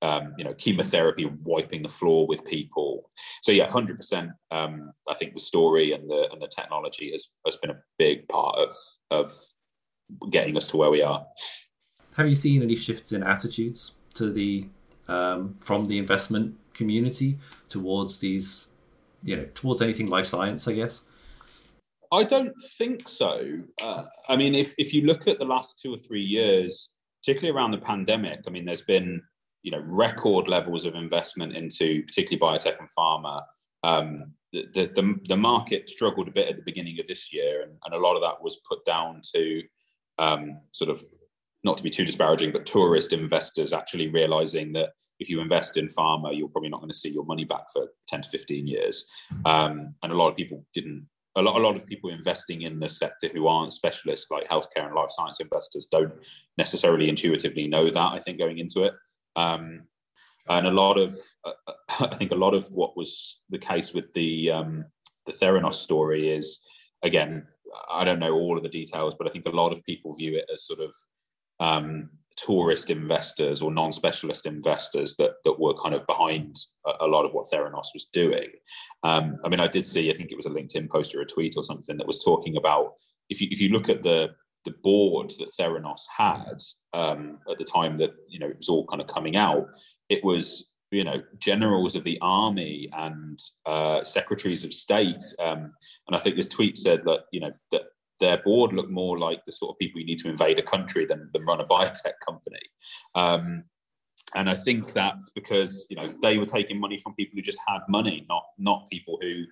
um, 0.00 0.34
you 0.38 0.44
know 0.44 0.54
chemotherapy 0.54 1.26
wiping 1.42 1.82
the 1.82 1.88
floor 1.88 2.26
with 2.26 2.44
people. 2.44 3.10
So 3.42 3.50
yeah, 3.50 3.68
hundred 3.68 3.94
um, 3.94 3.96
percent. 3.96 4.30
I 4.52 5.14
think 5.18 5.34
the 5.34 5.40
story 5.40 5.92
and 5.92 6.08
the 6.08 6.28
and 6.30 6.40
the 6.40 6.48
technology 6.48 7.10
has 7.12 7.28
has 7.44 7.56
been 7.56 7.70
a 7.70 7.82
big 7.98 8.28
part 8.28 8.58
of 8.58 8.76
of 9.10 9.32
getting 10.30 10.56
us 10.56 10.68
to 10.68 10.76
where 10.76 10.90
we 10.90 11.02
are. 11.02 11.26
Have 12.16 12.28
you 12.28 12.34
seen 12.34 12.62
any 12.62 12.76
shifts 12.76 13.12
in 13.12 13.22
attitudes 13.22 13.96
to 14.14 14.32
the 14.32 14.68
um, 15.08 15.56
from 15.60 15.86
the 15.86 15.98
investment 15.98 16.56
community 16.74 17.38
towards 17.68 18.18
these 18.18 18.66
you 19.22 19.36
know 19.36 19.46
towards 19.54 19.82
anything 19.82 20.08
life 20.08 20.26
science, 20.26 20.66
I 20.68 20.72
guess. 20.72 21.02
I 22.12 22.22
don't 22.22 22.54
think 22.78 23.08
so. 23.08 23.58
Uh, 23.82 24.04
I 24.28 24.36
mean, 24.36 24.54
if 24.54 24.74
if 24.78 24.94
you 24.94 25.02
look 25.02 25.26
at 25.26 25.38
the 25.38 25.44
last 25.44 25.78
two 25.82 25.92
or 25.94 25.98
three 25.98 26.22
years, 26.22 26.92
particularly 27.22 27.56
around 27.56 27.72
the 27.72 27.78
pandemic, 27.78 28.40
I 28.46 28.50
mean, 28.50 28.64
there's 28.64 28.82
been 28.82 29.20
you 29.62 29.72
know 29.72 29.82
record 29.84 30.48
levels 30.48 30.84
of 30.84 30.94
investment 30.94 31.56
into 31.56 32.02
particularly 32.04 32.58
biotech 32.58 32.78
and 32.78 32.88
pharma. 32.96 33.42
Um, 33.82 34.32
the, 34.52 34.90
the, 34.94 35.14
the 35.28 35.36
market 35.36 35.88
struggled 35.88 36.28
a 36.28 36.30
bit 36.30 36.48
at 36.48 36.56
the 36.56 36.62
beginning 36.62 36.98
of 36.98 37.06
this 37.06 37.32
year, 37.32 37.62
and, 37.62 37.72
and 37.84 37.94
a 37.94 37.98
lot 37.98 38.16
of 38.16 38.22
that 38.22 38.42
was 38.42 38.60
put 38.66 38.84
down 38.84 39.20
to 39.34 39.62
um, 40.18 40.60
sort 40.72 40.88
of 40.88 41.04
not 41.64 41.76
to 41.76 41.82
be 41.82 41.90
too 41.90 42.04
disparaging, 42.04 42.52
but 42.52 42.66
tourist 42.66 43.12
investors 43.12 43.72
actually 43.72 44.08
realizing 44.08 44.72
that 44.74 44.90
if 45.18 45.30
you 45.30 45.40
invest 45.40 45.76
in 45.76 45.88
pharma, 45.88 46.36
you're 46.36 46.48
probably 46.48 46.68
not 46.68 46.80
going 46.80 46.90
to 46.90 46.96
see 46.96 47.10
your 47.10 47.24
money 47.24 47.44
back 47.44 47.64
for 47.72 47.88
10 48.08 48.22
to 48.22 48.28
15 48.28 48.66
years. 48.66 49.06
Um, 49.44 49.94
and 50.02 50.12
a 50.12 50.16
lot 50.16 50.28
of 50.28 50.36
people 50.36 50.64
didn't, 50.74 51.08
a 51.36 51.42
lot, 51.42 51.58
a 51.58 51.62
lot 51.62 51.76
of 51.76 51.86
people 51.86 52.10
investing 52.10 52.62
in 52.62 52.78
the 52.78 52.88
sector 52.88 53.28
who 53.28 53.46
aren't 53.46 53.72
specialists 53.72 54.30
like 54.30 54.48
healthcare 54.48 54.86
and 54.86 54.94
life 54.94 55.10
science 55.10 55.40
investors 55.40 55.86
don't 55.90 56.12
necessarily 56.58 57.08
intuitively 57.08 57.66
know 57.66 57.90
that, 57.90 58.12
I 58.12 58.20
think, 58.20 58.38
going 58.38 58.58
into 58.58 58.84
it. 58.84 58.92
Um, 59.36 59.82
and 60.48 60.66
a 60.66 60.70
lot 60.70 60.98
of, 60.98 61.16
uh, 61.44 61.52
I 62.00 62.14
think 62.14 62.32
a 62.32 62.36
lot 62.36 62.54
of 62.54 62.66
what 62.72 62.96
was 62.96 63.40
the 63.50 63.58
case 63.58 63.92
with 63.92 64.12
the, 64.12 64.50
um, 64.50 64.84
the 65.24 65.32
Theranos 65.32 65.74
story 65.74 66.30
is, 66.30 66.62
again, 67.02 67.46
I 67.90 68.04
don't 68.04 68.20
know 68.20 68.32
all 68.32 68.56
of 68.56 68.62
the 68.62 68.68
details, 68.68 69.14
but 69.18 69.26
I 69.26 69.30
think 69.30 69.46
a 69.46 69.50
lot 69.50 69.72
of 69.72 69.84
people 69.84 70.14
view 70.14 70.36
it 70.36 70.46
as 70.52 70.66
sort 70.66 70.80
of 70.80 70.94
um, 71.60 72.10
tourist 72.36 72.90
investors 72.90 73.62
or 73.62 73.72
non-specialist 73.72 74.46
investors 74.46 75.16
that 75.16 75.32
that 75.44 75.58
were 75.58 75.74
kind 75.82 75.94
of 75.94 76.06
behind 76.06 76.54
a, 77.00 77.06
lot 77.06 77.24
of 77.24 77.32
what 77.32 77.46
Theranos 77.50 77.88
was 77.94 78.08
doing. 78.12 78.48
Um, 79.02 79.38
I 79.44 79.48
mean, 79.48 79.60
I 79.60 79.68
did 79.68 79.86
see, 79.86 80.10
I 80.10 80.14
think 80.14 80.30
it 80.30 80.36
was 80.36 80.46
a 80.46 80.50
LinkedIn 80.50 80.90
post 80.90 81.14
or 81.14 81.22
a 81.22 81.26
tweet 81.26 81.54
or 81.56 81.64
something 81.64 81.96
that 81.96 82.06
was 82.06 82.22
talking 82.22 82.56
about 82.56 82.92
if 83.28 83.40
you 83.40 83.48
if 83.50 83.60
you 83.60 83.70
look 83.70 83.88
at 83.88 84.02
the 84.02 84.30
the 84.64 84.74
board 84.82 85.32
that 85.38 85.52
Theranos 85.58 86.02
had 86.14 86.60
um, 86.92 87.38
at 87.50 87.56
the 87.56 87.64
time 87.64 87.96
that 87.98 88.10
you 88.28 88.38
know 88.38 88.48
it 88.48 88.58
was 88.58 88.68
all 88.68 88.86
kind 88.86 89.00
of 89.00 89.06
coming 89.06 89.36
out, 89.36 89.66
it 90.08 90.22
was 90.22 90.68
you 90.90 91.04
know 91.04 91.22
generals 91.38 91.96
of 91.96 92.04
the 92.04 92.18
army 92.20 92.88
and 92.92 93.38
uh, 93.64 94.02
secretaries 94.02 94.64
of 94.64 94.74
state, 94.74 95.24
um, 95.38 95.72
and 96.06 96.16
I 96.16 96.18
think 96.18 96.36
this 96.36 96.48
tweet 96.48 96.76
said 96.76 97.02
that 97.04 97.20
you 97.32 97.40
know 97.40 97.52
that 97.72 97.82
their 98.20 98.38
board 98.38 98.72
look 98.72 98.90
more 98.90 99.18
like 99.18 99.44
the 99.44 99.52
sort 99.52 99.74
of 99.74 99.78
people 99.78 100.00
you 100.00 100.06
need 100.06 100.18
to 100.18 100.30
invade 100.30 100.58
a 100.58 100.62
country 100.62 101.04
than, 101.04 101.28
than 101.32 101.44
run 101.44 101.60
a 101.60 101.66
biotech 101.66 102.14
company. 102.24 102.60
Um, 103.14 103.64
and 104.34 104.48
I 104.50 104.54
think 104.54 104.92
that's 104.92 105.30
because 105.30 105.86
you 105.90 105.96
know 105.96 106.12
they 106.22 106.38
were 106.38 106.46
taking 106.46 106.80
money 106.80 106.98
from 106.98 107.14
people 107.14 107.36
who 107.36 107.42
just 107.42 107.60
had 107.66 107.80
money, 107.88 108.26
not 108.28 108.44
not 108.58 108.88
people 108.90 109.18
who 109.20 109.44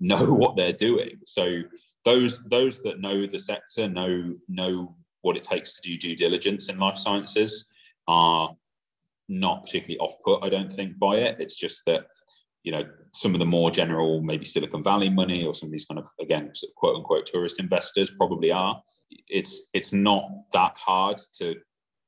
know 0.00 0.34
what 0.34 0.56
they're 0.56 0.72
doing. 0.72 1.20
So 1.24 1.62
those 2.04 2.42
those 2.44 2.82
that 2.82 3.00
know 3.00 3.26
the 3.26 3.38
sector 3.38 3.88
know 3.88 4.34
know 4.48 4.96
what 5.22 5.36
it 5.36 5.44
takes 5.44 5.74
to 5.74 5.82
do 5.82 5.96
due 5.96 6.16
diligence 6.16 6.68
in 6.68 6.78
life 6.78 6.98
sciences 6.98 7.66
are 8.08 8.54
not 9.28 9.64
particularly 9.64 9.98
off 9.98 10.14
put. 10.24 10.42
I 10.42 10.48
don't 10.48 10.72
think 10.72 10.98
by 10.98 11.16
it. 11.16 11.36
It's 11.40 11.56
just 11.56 11.82
that 11.86 12.06
you 12.66 12.72
know 12.72 12.84
some 13.14 13.32
of 13.34 13.38
the 13.38 13.46
more 13.46 13.70
general 13.70 14.20
maybe 14.20 14.44
silicon 14.44 14.82
valley 14.82 15.08
money 15.08 15.46
or 15.46 15.54
some 15.54 15.68
of 15.68 15.72
these 15.72 15.86
kind 15.86 15.98
of 15.98 16.06
again 16.20 16.50
sort 16.52 16.70
of 16.70 16.74
quote 16.74 16.96
unquote 16.96 17.24
tourist 17.24 17.58
investors 17.58 18.10
probably 18.10 18.50
are. 18.50 18.82
It's 19.28 19.68
it's 19.72 19.92
not 19.92 20.24
that 20.52 20.76
hard 20.76 21.18
to 21.38 21.54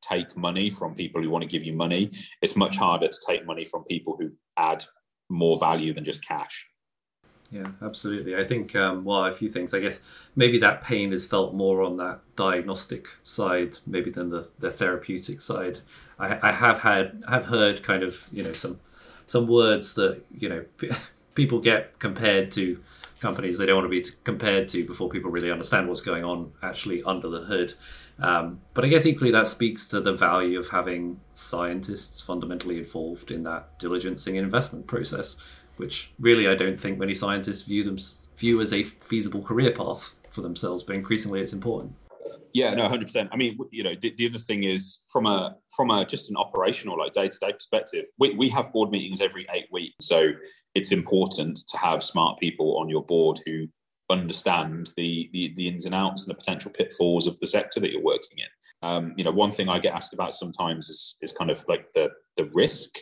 take 0.02 0.36
money 0.36 0.68
from 0.68 0.94
people 0.94 1.22
who 1.22 1.30
want 1.30 1.42
to 1.42 1.48
give 1.48 1.62
you 1.62 1.72
money. 1.72 2.10
It's 2.42 2.56
much 2.56 2.76
harder 2.76 3.08
to 3.08 3.18
take 3.26 3.46
money 3.46 3.64
from 3.64 3.84
people 3.84 4.16
who 4.18 4.32
add 4.56 4.84
more 5.30 5.58
value 5.58 5.94
than 5.94 6.04
just 6.04 6.26
cash. 6.26 6.66
Yeah 7.52 7.68
absolutely. 7.80 8.36
I 8.36 8.44
think 8.44 8.74
um, 8.74 9.04
well 9.04 9.26
a 9.26 9.32
few 9.32 9.48
things. 9.48 9.72
I 9.72 9.78
guess 9.78 10.00
maybe 10.34 10.58
that 10.58 10.82
pain 10.82 11.12
is 11.12 11.24
felt 11.24 11.54
more 11.54 11.82
on 11.82 11.96
that 11.98 12.20
diagnostic 12.34 13.06
side 13.22 13.78
maybe 13.86 14.10
than 14.10 14.30
the, 14.30 14.48
the 14.58 14.72
therapeutic 14.72 15.40
side. 15.40 15.78
I, 16.18 16.48
I 16.48 16.50
have 16.50 16.80
had 16.80 17.22
have 17.28 17.46
heard 17.46 17.84
kind 17.84 18.02
of 18.02 18.26
you 18.32 18.42
know 18.42 18.54
some 18.54 18.80
some 19.28 19.46
words 19.46 19.94
that 19.94 20.24
you 20.36 20.48
know 20.48 20.64
people 21.34 21.60
get 21.60 21.98
compared 21.98 22.50
to 22.52 22.82
companies 23.20 23.58
they 23.58 23.66
don't 23.66 23.76
want 23.76 23.84
to 23.84 24.02
be 24.02 24.04
compared 24.24 24.68
to 24.68 24.86
before 24.86 25.08
people 25.08 25.30
really 25.30 25.50
understand 25.50 25.88
what's 25.88 26.00
going 26.00 26.24
on 26.24 26.52
actually 26.62 27.02
under 27.02 27.28
the 27.28 27.40
hood. 27.40 27.74
Um, 28.20 28.60
but 28.74 28.84
I 28.84 28.88
guess 28.88 29.06
equally 29.06 29.30
that 29.32 29.48
speaks 29.48 29.86
to 29.88 30.00
the 30.00 30.12
value 30.12 30.58
of 30.58 30.68
having 30.68 31.20
scientists 31.34 32.20
fundamentally 32.20 32.78
involved 32.78 33.30
in 33.30 33.44
that 33.44 33.78
diligencing 33.78 34.36
and 34.36 34.38
investment 34.38 34.86
process, 34.86 35.36
which 35.76 36.12
really 36.18 36.48
I 36.48 36.54
don't 36.54 36.78
think 36.78 36.98
many 36.98 37.14
scientists 37.14 37.62
view 37.62 37.84
them 37.84 37.98
view 38.36 38.60
as 38.60 38.72
a 38.72 38.84
feasible 38.84 39.42
career 39.42 39.72
path 39.72 40.14
for 40.30 40.42
themselves. 40.42 40.82
But 40.82 40.96
increasingly, 40.96 41.40
it's 41.40 41.52
important. 41.52 41.94
Yeah, 42.54 42.74
no, 42.74 42.88
hundred 42.88 43.06
percent. 43.06 43.28
I 43.32 43.36
mean, 43.36 43.58
you 43.70 43.82
know, 43.82 43.94
the, 44.00 44.14
the, 44.16 44.26
other 44.26 44.38
thing 44.38 44.64
is 44.64 45.00
from 45.08 45.26
a 45.26 45.56
from 45.74 45.90
a 45.90 46.04
just 46.04 46.30
an 46.30 46.36
operational 46.36 46.98
like 46.98 47.12
day 47.12 47.28
to 47.28 47.38
day 47.38 47.52
perspective, 47.52 48.04
we, 48.18 48.34
we 48.34 48.48
have 48.50 48.72
board 48.72 48.90
meetings 48.90 49.20
every 49.20 49.46
eight 49.54 49.66
weeks, 49.72 50.06
so 50.06 50.30
it's 50.74 50.92
important 50.92 51.60
to 51.68 51.78
have 51.78 52.02
smart 52.02 52.38
people 52.38 52.78
on 52.78 52.88
your 52.88 53.04
board 53.04 53.40
who 53.46 53.66
understand 54.10 54.90
the, 54.96 55.28
the 55.32 55.52
the 55.56 55.68
ins 55.68 55.84
and 55.84 55.94
outs 55.94 56.26
and 56.26 56.30
the 56.30 56.38
potential 56.38 56.70
pitfalls 56.70 57.26
of 57.26 57.38
the 57.40 57.46
sector 57.46 57.80
that 57.80 57.90
you're 57.90 58.02
working 58.02 58.38
in. 58.38 58.88
Um, 58.88 59.14
you 59.16 59.24
know, 59.24 59.32
one 59.32 59.50
thing 59.50 59.68
I 59.68 59.78
get 59.78 59.94
asked 59.94 60.14
about 60.14 60.34
sometimes 60.34 60.88
is 60.88 61.16
is 61.20 61.32
kind 61.32 61.50
of 61.50 61.64
like 61.68 61.92
the 61.94 62.10
the 62.36 62.50
risk 62.54 62.98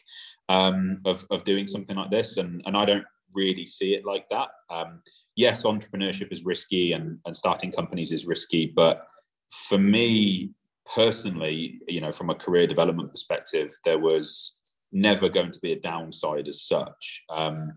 um, 0.49 1.01
of 1.05 1.27
of 1.31 1.45
doing 1.45 1.67
something 1.67 1.97
like 1.97 2.11
this, 2.11 2.37
and 2.37 2.63
and 2.67 2.77
I 2.77 2.85
don't 2.85 3.05
really 3.35 3.67
see 3.67 3.95
it 3.95 4.05
like 4.05 4.29
that. 4.31 4.49
Um, 4.71 5.03
yes, 5.37 5.63
entrepreneurship 5.63 6.33
is 6.33 6.45
risky 6.45 6.93
and, 6.93 7.19
and 7.27 7.37
starting 7.37 7.71
companies 7.71 8.11
is 8.11 8.27
risky, 8.27 8.73
but 8.75 9.07
for 9.51 9.79
me 9.79 10.51
personally, 10.95 11.81
you 11.89 12.01
know, 12.01 12.13
from 12.13 12.31
a 12.31 12.35
career 12.35 12.67
development 12.67 13.11
perspective, 13.11 13.73
there 13.85 13.99
was 13.99 14.57
never 14.93 15.29
going 15.29 15.51
to 15.51 15.59
be 15.61 15.73
a 15.73 15.81
downside 15.81 16.49
as 16.49 16.63
such. 16.63 17.23
Um, 17.31 17.75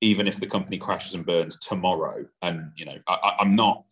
even 0.00 0.26
if 0.26 0.40
the 0.40 0.46
company 0.46 0.78
crashes 0.78 1.14
and 1.14 1.26
burns 1.26 1.58
tomorrow, 1.58 2.24
and 2.42 2.72
you 2.76 2.86
know, 2.86 2.96
I, 3.06 3.36
I'm 3.40 3.54
not. 3.54 3.84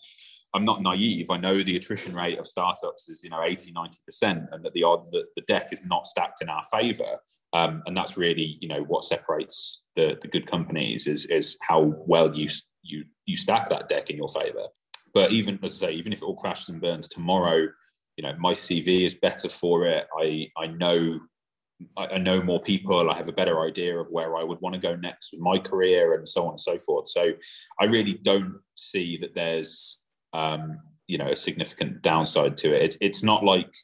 I'm 0.55 0.64
not 0.64 0.81
naive. 0.81 1.31
I 1.31 1.37
know 1.37 1.62
the 1.62 1.77
attrition 1.77 2.14
rate 2.14 2.38
of 2.38 2.47
startups 2.47 3.11
is, 3.11 3.23
you 3.23 3.29
know, 3.29 3.42
80, 3.42 3.71
90%, 3.71 4.47
and 4.51 4.64
that 4.64 4.73
the 4.73 4.83
odd 4.83 5.12
that 5.12 5.27
the 5.37 5.42
deck 5.42 5.75
is 5.75 5.85
not 5.85 6.07
stacked 6.07 6.40
in 6.40 6.49
our 6.49 6.62
favor. 6.73 7.18
Um, 7.53 7.83
and 7.85 7.94
that's 7.94 8.16
really, 8.16 8.57
you 8.61 8.66
know, 8.66 8.83
what 8.83 9.05
separates 9.05 9.83
the, 9.94 10.16
the 10.23 10.27
good 10.27 10.47
companies 10.47 11.07
is, 11.07 11.27
is 11.27 11.59
how 11.61 11.92
well 11.99 12.35
you, 12.35 12.49
you, 12.83 13.05
you 13.27 13.37
stack 13.37 13.68
that 13.68 13.90
deck 13.90 14.09
in 14.09 14.16
your 14.16 14.29
favor. 14.29 14.68
But 15.19 15.33
even 15.33 15.59
as 15.65 15.83
I 15.83 15.89
say, 15.89 15.93
even 15.95 16.13
if 16.13 16.23
it 16.23 16.25
all 16.25 16.37
crashes 16.37 16.69
and 16.69 16.81
burns 16.81 17.09
tomorrow, 17.09 17.67
you 18.17 18.23
know, 18.23 18.37
my 18.39 18.53
CV 18.53 19.05
is 19.05 19.17
better 19.17 19.49
for 19.49 19.85
it. 19.85 20.07
I 20.17 20.47
I 20.57 20.69
know 20.69 21.19
I 21.97 22.19
know 22.19 22.41
more 22.41 22.63
people. 22.63 23.11
I 23.11 23.17
have 23.17 23.29
a 23.29 23.33
better 23.33 23.63
idea 23.63 23.99
of 23.99 24.13
where 24.13 24.37
I 24.37 24.45
would 24.45 24.61
want 24.61 24.77
to 24.77 24.81
go 24.81 24.95
next 24.95 25.33
with 25.33 25.41
my 25.41 25.59
career, 25.59 26.15
and 26.15 26.29
so 26.29 26.45
on 26.45 26.51
and 26.51 26.61
so 26.61 26.79
forth. 26.79 27.09
So, 27.09 27.33
I 27.81 27.87
really 27.87 28.15
don't 28.15 28.61
see 28.77 29.17
that 29.17 29.35
there's 29.35 29.99
um, 30.33 30.79
you 31.09 31.19
know 31.19 31.33
a 31.33 31.35
significant 31.35 32.01
downside 32.01 32.57
to 32.59 32.73
it. 32.73 32.83
It's 32.83 32.97
it's 33.01 33.25
not 33.25 33.43
like 33.43 33.75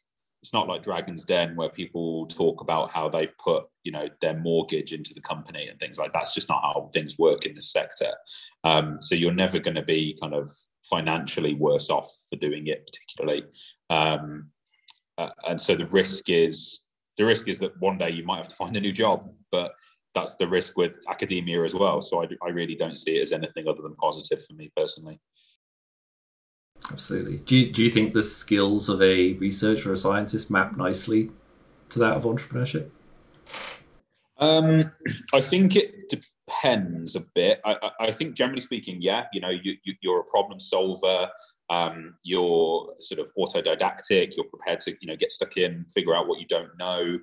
it's 0.40 0.53
not 0.53 0.68
like 0.68 0.83
Dragon's 0.83 1.25
Den 1.25 1.57
where 1.57 1.68
people 1.68 2.27
talk 2.29 2.61
about 2.61 2.92
how 2.92 3.09
they've 3.09 3.37
put 3.38 3.64
you 3.83 3.90
know 3.90 4.09
their 4.20 4.38
mortgage 4.38 4.92
into 4.92 5.14
the 5.14 5.20
company 5.20 5.66
and 5.66 5.81
things 5.81 5.99
like 5.99 6.12
that. 6.12 6.20
that's 6.20 6.35
just 6.35 6.49
not 6.49 6.62
how 6.62 6.90
things 6.92 7.18
work 7.18 7.44
in 7.44 7.57
this 7.57 7.73
sector. 7.73 8.12
Um, 8.62 8.99
so 9.01 9.16
you're 9.16 9.35
never 9.35 9.59
going 9.59 9.75
to 9.75 9.83
be 9.83 10.16
kind 10.20 10.33
of 10.33 10.49
financially 10.88 11.55
worse 11.55 11.90
off 11.90 12.11
for 12.29 12.37
doing 12.37 12.66
it, 12.66 12.87
particularly. 12.87 13.44
Um, 13.90 14.51
uh, 15.18 15.31
and 15.49 15.61
so 15.61 15.75
the 15.77 15.87
risk 15.87 16.29
is 16.29 16.81
the 17.16 17.25
risk 17.25 17.49
is 17.49 17.59
that 17.61 17.79
one 17.81 17.99
day 17.99 18.11
you 18.11 18.25
might 18.25 18.38
have 18.38 18.49
to 18.49 18.57
find 18.57 18.77
a 18.77 18.81
new 18.81 18.92
job, 18.92 19.31
but 19.53 19.75
that's 20.14 20.35
the 20.35 20.47
risk 20.47 20.77
with 20.77 20.97
academia 21.09 21.62
as 21.62 21.75
well. 21.75 22.03
So 22.03 22.23
I, 22.23 22.29
I 22.44 22.51
really 22.51 22.75
don't 22.75 22.99
see 22.99 23.18
it 23.18 23.23
as 23.23 23.33
anything 23.33 23.68
other 23.68 23.83
than 23.83 23.94
positive 23.94 24.44
for 24.44 24.55
me 24.55 24.73
personally. 24.77 25.20
Absolutely. 26.90 27.38
Do 27.38 27.57
you, 27.57 27.73
do 27.73 27.83
you 27.83 27.90
think 27.90 28.12
the 28.12 28.23
skills 28.23 28.88
of 28.88 29.01
a 29.01 29.35
researcher 29.35 29.90
or 29.90 29.94
a 29.94 29.97
scientist 29.97 30.51
map 30.51 30.77
nicely 30.77 31.31
to 31.90 31.99
that 32.01 32.16
of 32.16 32.25
entrepreneurship? 32.25 32.90
Um, 34.38 34.92
I 35.33 35.40
think 35.40 35.77
it 35.77 36.27
depends 36.46 37.16
a 37.16 37.20
bit. 37.20 37.61
I, 37.64 37.90
I, 38.00 38.11
think 38.11 38.35
generally 38.35 38.61
speaking, 38.61 38.98
yeah, 39.00 39.24
you 39.33 39.40
know, 39.40 39.50
you, 39.50 39.76
you, 39.83 40.12
are 40.12 40.20
a 40.20 40.24
problem 40.24 40.61
solver. 40.61 41.28
Um, 41.70 42.14
you're 42.22 42.94
sort 43.00 43.20
of 43.20 43.30
autodidactic. 43.38 44.35
You're 44.37 44.46
prepared 44.46 44.80
to, 44.80 44.94
you 45.00 45.09
know, 45.09 45.16
get 45.16 45.33
stuck 45.33 45.57
in, 45.57 45.85
figure 45.87 46.14
out 46.14 46.28
what 46.28 46.40
you 46.40 46.46
don't 46.46 46.76
know. 46.78 47.18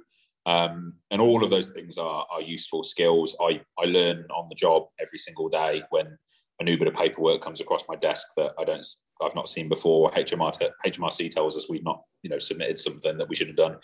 Um, 0.46 0.94
and 1.12 1.22
all 1.22 1.44
of 1.44 1.50
those 1.50 1.70
things 1.70 1.98
are, 1.98 2.26
are 2.32 2.42
useful 2.42 2.84
skills. 2.84 3.36
I, 3.40 3.62
I 3.78 3.86
learn 3.86 4.26
on 4.32 4.48
the 4.50 4.56
job 4.56 4.88
every 5.00 5.20
single 5.20 5.50
day 5.50 5.84
when 5.92 6.18
a 6.60 6.64
new 6.64 6.78
bit 6.78 6.88
of 6.88 6.96
paperwork 6.96 7.42
comes 7.42 7.62
across 7.62 7.84
my 7.88 7.96
desk 7.96 8.28
that 8.38 8.54
I 8.60 8.64
don't, 8.64 8.86
I've 9.22 9.36
not 9.36 9.50
seen 9.50 9.70
before. 9.70 10.12
HMR 10.12 10.72
HMRC 10.86 11.30
tells 11.30 11.56
us 11.56 11.70
we've 11.70 11.84
not, 11.84 12.02
you 12.24 12.30
know, 12.30 12.40
submitted 12.40 12.80
something 12.80 13.18
that 13.18 13.30
we 13.30 13.36
should 13.36 13.48
have 13.48 13.58
done. 13.58 13.78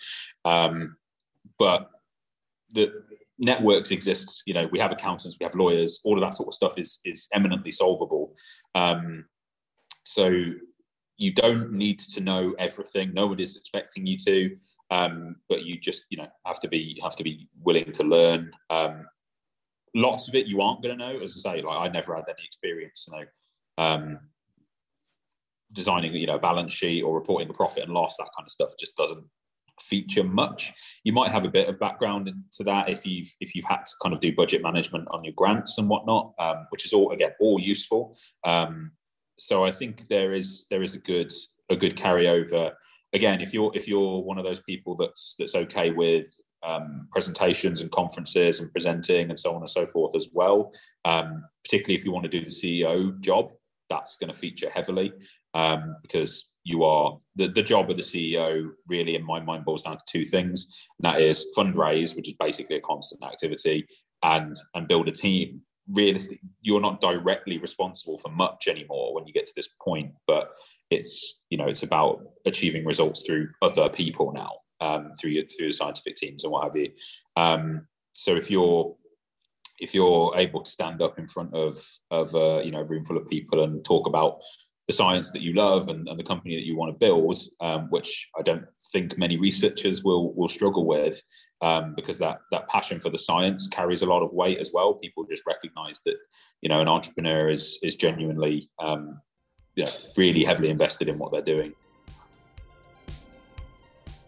Um, 0.44 0.96
but 1.58 1.90
the 2.70 2.92
networks 3.38 3.90
exist. 3.90 4.42
You 4.46 4.54
know, 4.54 4.68
we 4.70 4.78
have 4.78 4.92
accountants, 4.92 5.36
we 5.38 5.44
have 5.44 5.54
lawyers, 5.54 6.00
all 6.04 6.16
of 6.16 6.22
that 6.22 6.34
sort 6.34 6.48
of 6.48 6.54
stuff 6.54 6.78
is 6.78 7.00
is 7.04 7.28
eminently 7.32 7.70
solvable. 7.70 8.34
Um, 8.74 9.26
so 10.04 10.44
you 11.16 11.32
don't 11.32 11.72
need 11.72 11.98
to 11.98 12.20
know 12.20 12.54
everything. 12.58 13.12
No 13.12 13.26
one 13.26 13.40
is 13.40 13.56
expecting 13.56 14.06
you 14.06 14.16
to, 14.18 14.56
um, 14.90 15.36
but 15.48 15.64
you 15.64 15.78
just 15.78 16.06
you 16.10 16.18
know 16.18 16.28
have 16.46 16.60
to 16.60 16.68
be 16.68 16.98
have 17.02 17.16
to 17.16 17.24
be 17.24 17.48
willing 17.60 17.92
to 17.92 18.04
learn. 18.04 18.50
Um, 18.70 19.06
lots 19.94 20.28
of 20.28 20.34
it 20.34 20.46
you 20.46 20.60
aren't 20.60 20.82
going 20.82 20.96
to 20.96 21.04
know. 21.04 21.20
As 21.20 21.42
I 21.44 21.56
say, 21.56 21.62
like 21.62 21.78
I 21.78 21.92
never 21.92 22.14
had 22.14 22.24
any 22.28 22.44
experience, 22.44 23.06
you 23.08 23.18
know, 23.18 23.24
um, 23.84 24.18
designing 25.72 26.14
you 26.14 26.26
know 26.26 26.36
a 26.36 26.40
balance 26.40 26.72
sheet 26.72 27.02
or 27.02 27.14
reporting 27.14 27.50
a 27.50 27.54
profit 27.54 27.84
and 27.84 27.92
loss. 27.92 28.16
That 28.16 28.30
kind 28.36 28.46
of 28.46 28.52
stuff 28.52 28.72
just 28.78 28.96
doesn't 28.96 29.24
feature 29.82 30.24
much. 30.24 30.72
You 31.04 31.12
might 31.12 31.30
have 31.30 31.44
a 31.44 31.50
bit 31.50 31.68
of 31.68 31.78
background 31.78 32.28
into 32.28 32.64
that 32.64 32.88
if 32.88 33.06
you've 33.06 33.34
if 33.40 33.54
you've 33.54 33.64
had 33.64 33.84
to 33.86 33.92
kind 34.02 34.12
of 34.12 34.20
do 34.20 34.34
budget 34.34 34.62
management 34.62 35.06
on 35.10 35.24
your 35.24 35.34
grants 35.36 35.78
and 35.78 35.88
whatnot, 35.88 36.32
um, 36.38 36.66
which 36.70 36.84
is 36.84 36.92
all 36.92 37.12
again 37.12 37.32
all 37.40 37.58
useful. 37.58 38.16
Um, 38.44 38.92
so 39.38 39.64
I 39.64 39.70
think 39.70 40.08
there 40.08 40.34
is 40.34 40.66
there 40.70 40.82
is 40.82 40.94
a 40.94 40.98
good 40.98 41.32
a 41.70 41.76
good 41.76 41.96
carryover. 41.96 42.72
Again, 43.12 43.40
if 43.40 43.54
you're 43.54 43.70
if 43.74 43.88
you're 43.88 44.22
one 44.22 44.38
of 44.38 44.44
those 44.44 44.60
people 44.60 44.94
that's 44.94 45.34
that's 45.38 45.54
okay 45.54 45.90
with 45.90 46.28
um, 46.62 47.08
presentations 47.12 47.80
and 47.80 47.90
conferences 47.90 48.60
and 48.60 48.70
presenting 48.72 49.30
and 49.30 49.38
so 49.38 49.54
on 49.54 49.60
and 49.60 49.70
so 49.70 49.86
forth 49.86 50.16
as 50.16 50.28
well, 50.32 50.72
um, 51.04 51.44
particularly 51.64 51.94
if 51.94 52.04
you 52.04 52.12
want 52.12 52.24
to 52.24 52.28
do 52.28 52.44
the 52.44 52.50
CEO 52.50 53.18
job, 53.20 53.50
that's 53.88 54.16
going 54.16 54.32
to 54.32 54.38
feature 54.38 54.70
heavily 54.70 55.12
um, 55.54 55.96
because 56.02 56.50
you 56.68 56.84
are 56.84 57.18
the, 57.36 57.48
the 57.48 57.62
job 57.62 57.90
of 57.90 57.96
the 57.96 58.02
CEO 58.02 58.70
really 58.86 59.14
in 59.14 59.24
my 59.24 59.40
mind 59.40 59.64
boils 59.64 59.82
down 59.82 59.96
to 59.96 60.02
two 60.06 60.24
things 60.24 60.68
and 60.98 61.10
that 61.10 61.20
is 61.20 61.46
fundraise 61.56 62.14
which 62.14 62.28
is 62.28 62.34
basically 62.34 62.76
a 62.76 62.80
constant 62.80 63.22
activity 63.24 63.86
and 64.22 64.56
and 64.74 64.88
build 64.88 65.08
a 65.08 65.12
team. 65.12 65.62
Realistic 65.90 66.40
you're 66.60 66.82
not 66.82 67.00
directly 67.00 67.56
responsible 67.56 68.18
for 68.18 68.30
much 68.30 68.68
anymore 68.68 69.14
when 69.14 69.26
you 69.26 69.32
get 69.32 69.46
to 69.46 69.52
this 69.56 69.70
point 69.82 70.12
but 70.26 70.50
it's 70.90 71.40
you 71.48 71.56
know 71.56 71.66
it's 71.66 71.82
about 71.82 72.20
achieving 72.44 72.84
results 72.84 73.24
through 73.24 73.48
other 73.62 73.88
people 73.88 74.32
now 74.32 74.50
um, 74.80 75.12
through 75.18 75.30
your, 75.30 75.44
through 75.44 75.68
the 75.68 75.72
scientific 75.72 76.16
teams 76.16 76.44
and 76.44 76.52
what 76.52 76.64
have 76.64 76.76
you. 76.76 76.90
Um, 77.36 77.86
so 78.12 78.36
if 78.36 78.50
you're 78.50 78.94
if 79.78 79.94
you're 79.94 80.34
able 80.36 80.62
to 80.62 80.70
stand 80.70 81.00
up 81.00 81.18
in 81.18 81.28
front 81.28 81.54
of 81.54 81.80
of 82.10 82.34
a 82.34 82.62
you 82.64 82.70
know 82.70 82.80
a 82.80 82.84
room 82.84 83.04
full 83.04 83.16
of 83.16 83.28
people 83.28 83.62
and 83.62 83.84
talk 83.84 84.06
about 84.06 84.38
the 84.88 84.94
science 84.94 85.30
that 85.30 85.42
you 85.42 85.52
love 85.52 85.88
and, 85.88 86.08
and 86.08 86.18
the 86.18 86.24
company 86.24 86.56
that 86.56 86.66
you 86.66 86.76
want 86.76 86.92
to 86.92 86.98
build, 86.98 87.38
um, 87.60 87.88
which 87.90 88.28
I 88.38 88.42
don't 88.42 88.64
think 88.90 89.18
many 89.18 89.36
researchers 89.36 90.02
will 90.02 90.34
will 90.34 90.48
struggle 90.48 90.86
with, 90.86 91.22
um, 91.60 91.94
because 91.94 92.18
that 92.18 92.38
that 92.50 92.68
passion 92.68 92.98
for 92.98 93.10
the 93.10 93.18
science 93.18 93.68
carries 93.68 94.02
a 94.02 94.06
lot 94.06 94.22
of 94.22 94.32
weight 94.32 94.58
as 94.58 94.70
well. 94.72 94.94
People 94.94 95.24
just 95.30 95.44
recognise 95.46 96.00
that 96.06 96.16
you 96.62 96.68
know 96.68 96.80
an 96.80 96.88
entrepreneur 96.88 97.50
is 97.50 97.78
is 97.82 97.96
genuinely 97.96 98.70
um, 98.82 99.20
you 99.76 99.84
know, 99.84 99.92
really 100.16 100.42
heavily 100.42 100.70
invested 100.70 101.08
in 101.08 101.18
what 101.18 101.30
they're 101.32 101.42
doing. 101.42 101.74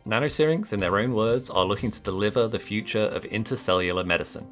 Nanosyrinx, 0.06 0.72
in 0.72 0.80
their 0.80 0.98
own 0.98 1.14
words, 1.14 1.50
are 1.50 1.64
looking 1.64 1.90
to 1.90 2.00
deliver 2.00 2.48
the 2.48 2.58
future 2.58 3.04
of 3.04 3.22
intercellular 3.24 4.04
medicine. 4.04 4.46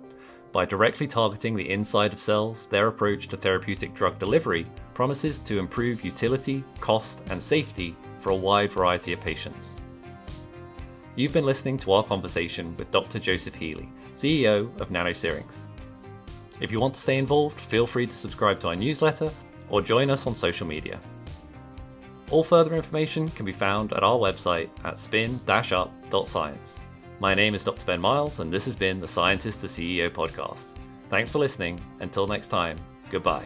By 0.53 0.65
directly 0.65 1.07
targeting 1.07 1.55
the 1.55 1.71
inside 1.71 2.13
of 2.13 2.21
cells, 2.21 2.67
their 2.67 2.89
approach 2.89 3.29
to 3.29 3.37
therapeutic 3.37 3.95
drug 3.95 4.19
delivery 4.19 4.67
promises 4.95 5.41
to 5.41 5.59
improve 5.59 6.05
utility, 6.05 6.65
cost, 6.81 7.23
and 7.31 7.43
safety 7.43 7.95
for 8.21 8.31
a 8.31 8.37
wide 8.37 8.73
variety 8.73 9.13
of 9.13 9.21
patients. 9.21 9.77
You've 11.17 11.33
been 11.33 11.45
listening 11.45 11.79
to 11.79 11.93
our 11.93 12.05
conversation 12.05 12.77
with 12.77 12.91
Dr. 12.91 13.19
Joseph 13.19 13.55
Healy, 13.55 13.91
CEO 14.15 14.81
of 14.81 14.89
Nanosyrinx. 14.89 15.67
If 16.61 16.73
you 16.73 16.81
want 16.81 16.95
to 16.95 17.01
stay 17.01 17.19
involved, 17.19 17.61
feel 17.61 17.87
free 17.87 18.07
to 18.07 18.17
subscribe 18.17 18.59
to 18.61 18.69
our 18.69 18.77
newsletter 18.77 19.31
or 19.69 19.83
join 19.83 20.11
us 20.11 20.27
on 20.27 20.35
social 20.35 20.67
media. 20.67 20.99
All 22.31 22.43
further 22.45 22.75
information 22.75 23.29
can 23.29 23.47
be 23.47 23.53
found 23.53 23.93
at 23.93 24.03
our 24.03 24.19
website 24.19 24.71
at 24.85 24.99
spin-up.science. 24.99 26.81
My 27.21 27.35
name 27.35 27.57
is 27.57 27.65
Dr. 27.65 27.85
Ben 27.85 28.01
Miles, 28.01 28.39
and 28.39 28.53
this 28.53 28.65
has 28.67 28.77
been 28.77 29.01
the 29.01 29.09
Scientist 29.09 29.61
to 29.63 29.67
CEO 29.67 30.09
podcast. 30.09 30.75
Thanks 31.11 31.31
for 31.31 31.41
listening. 31.41 31.81
Until 31.99 32.29
next 32.29 32.47
time, 32.47 32.79
goodbye. 33.11 33.45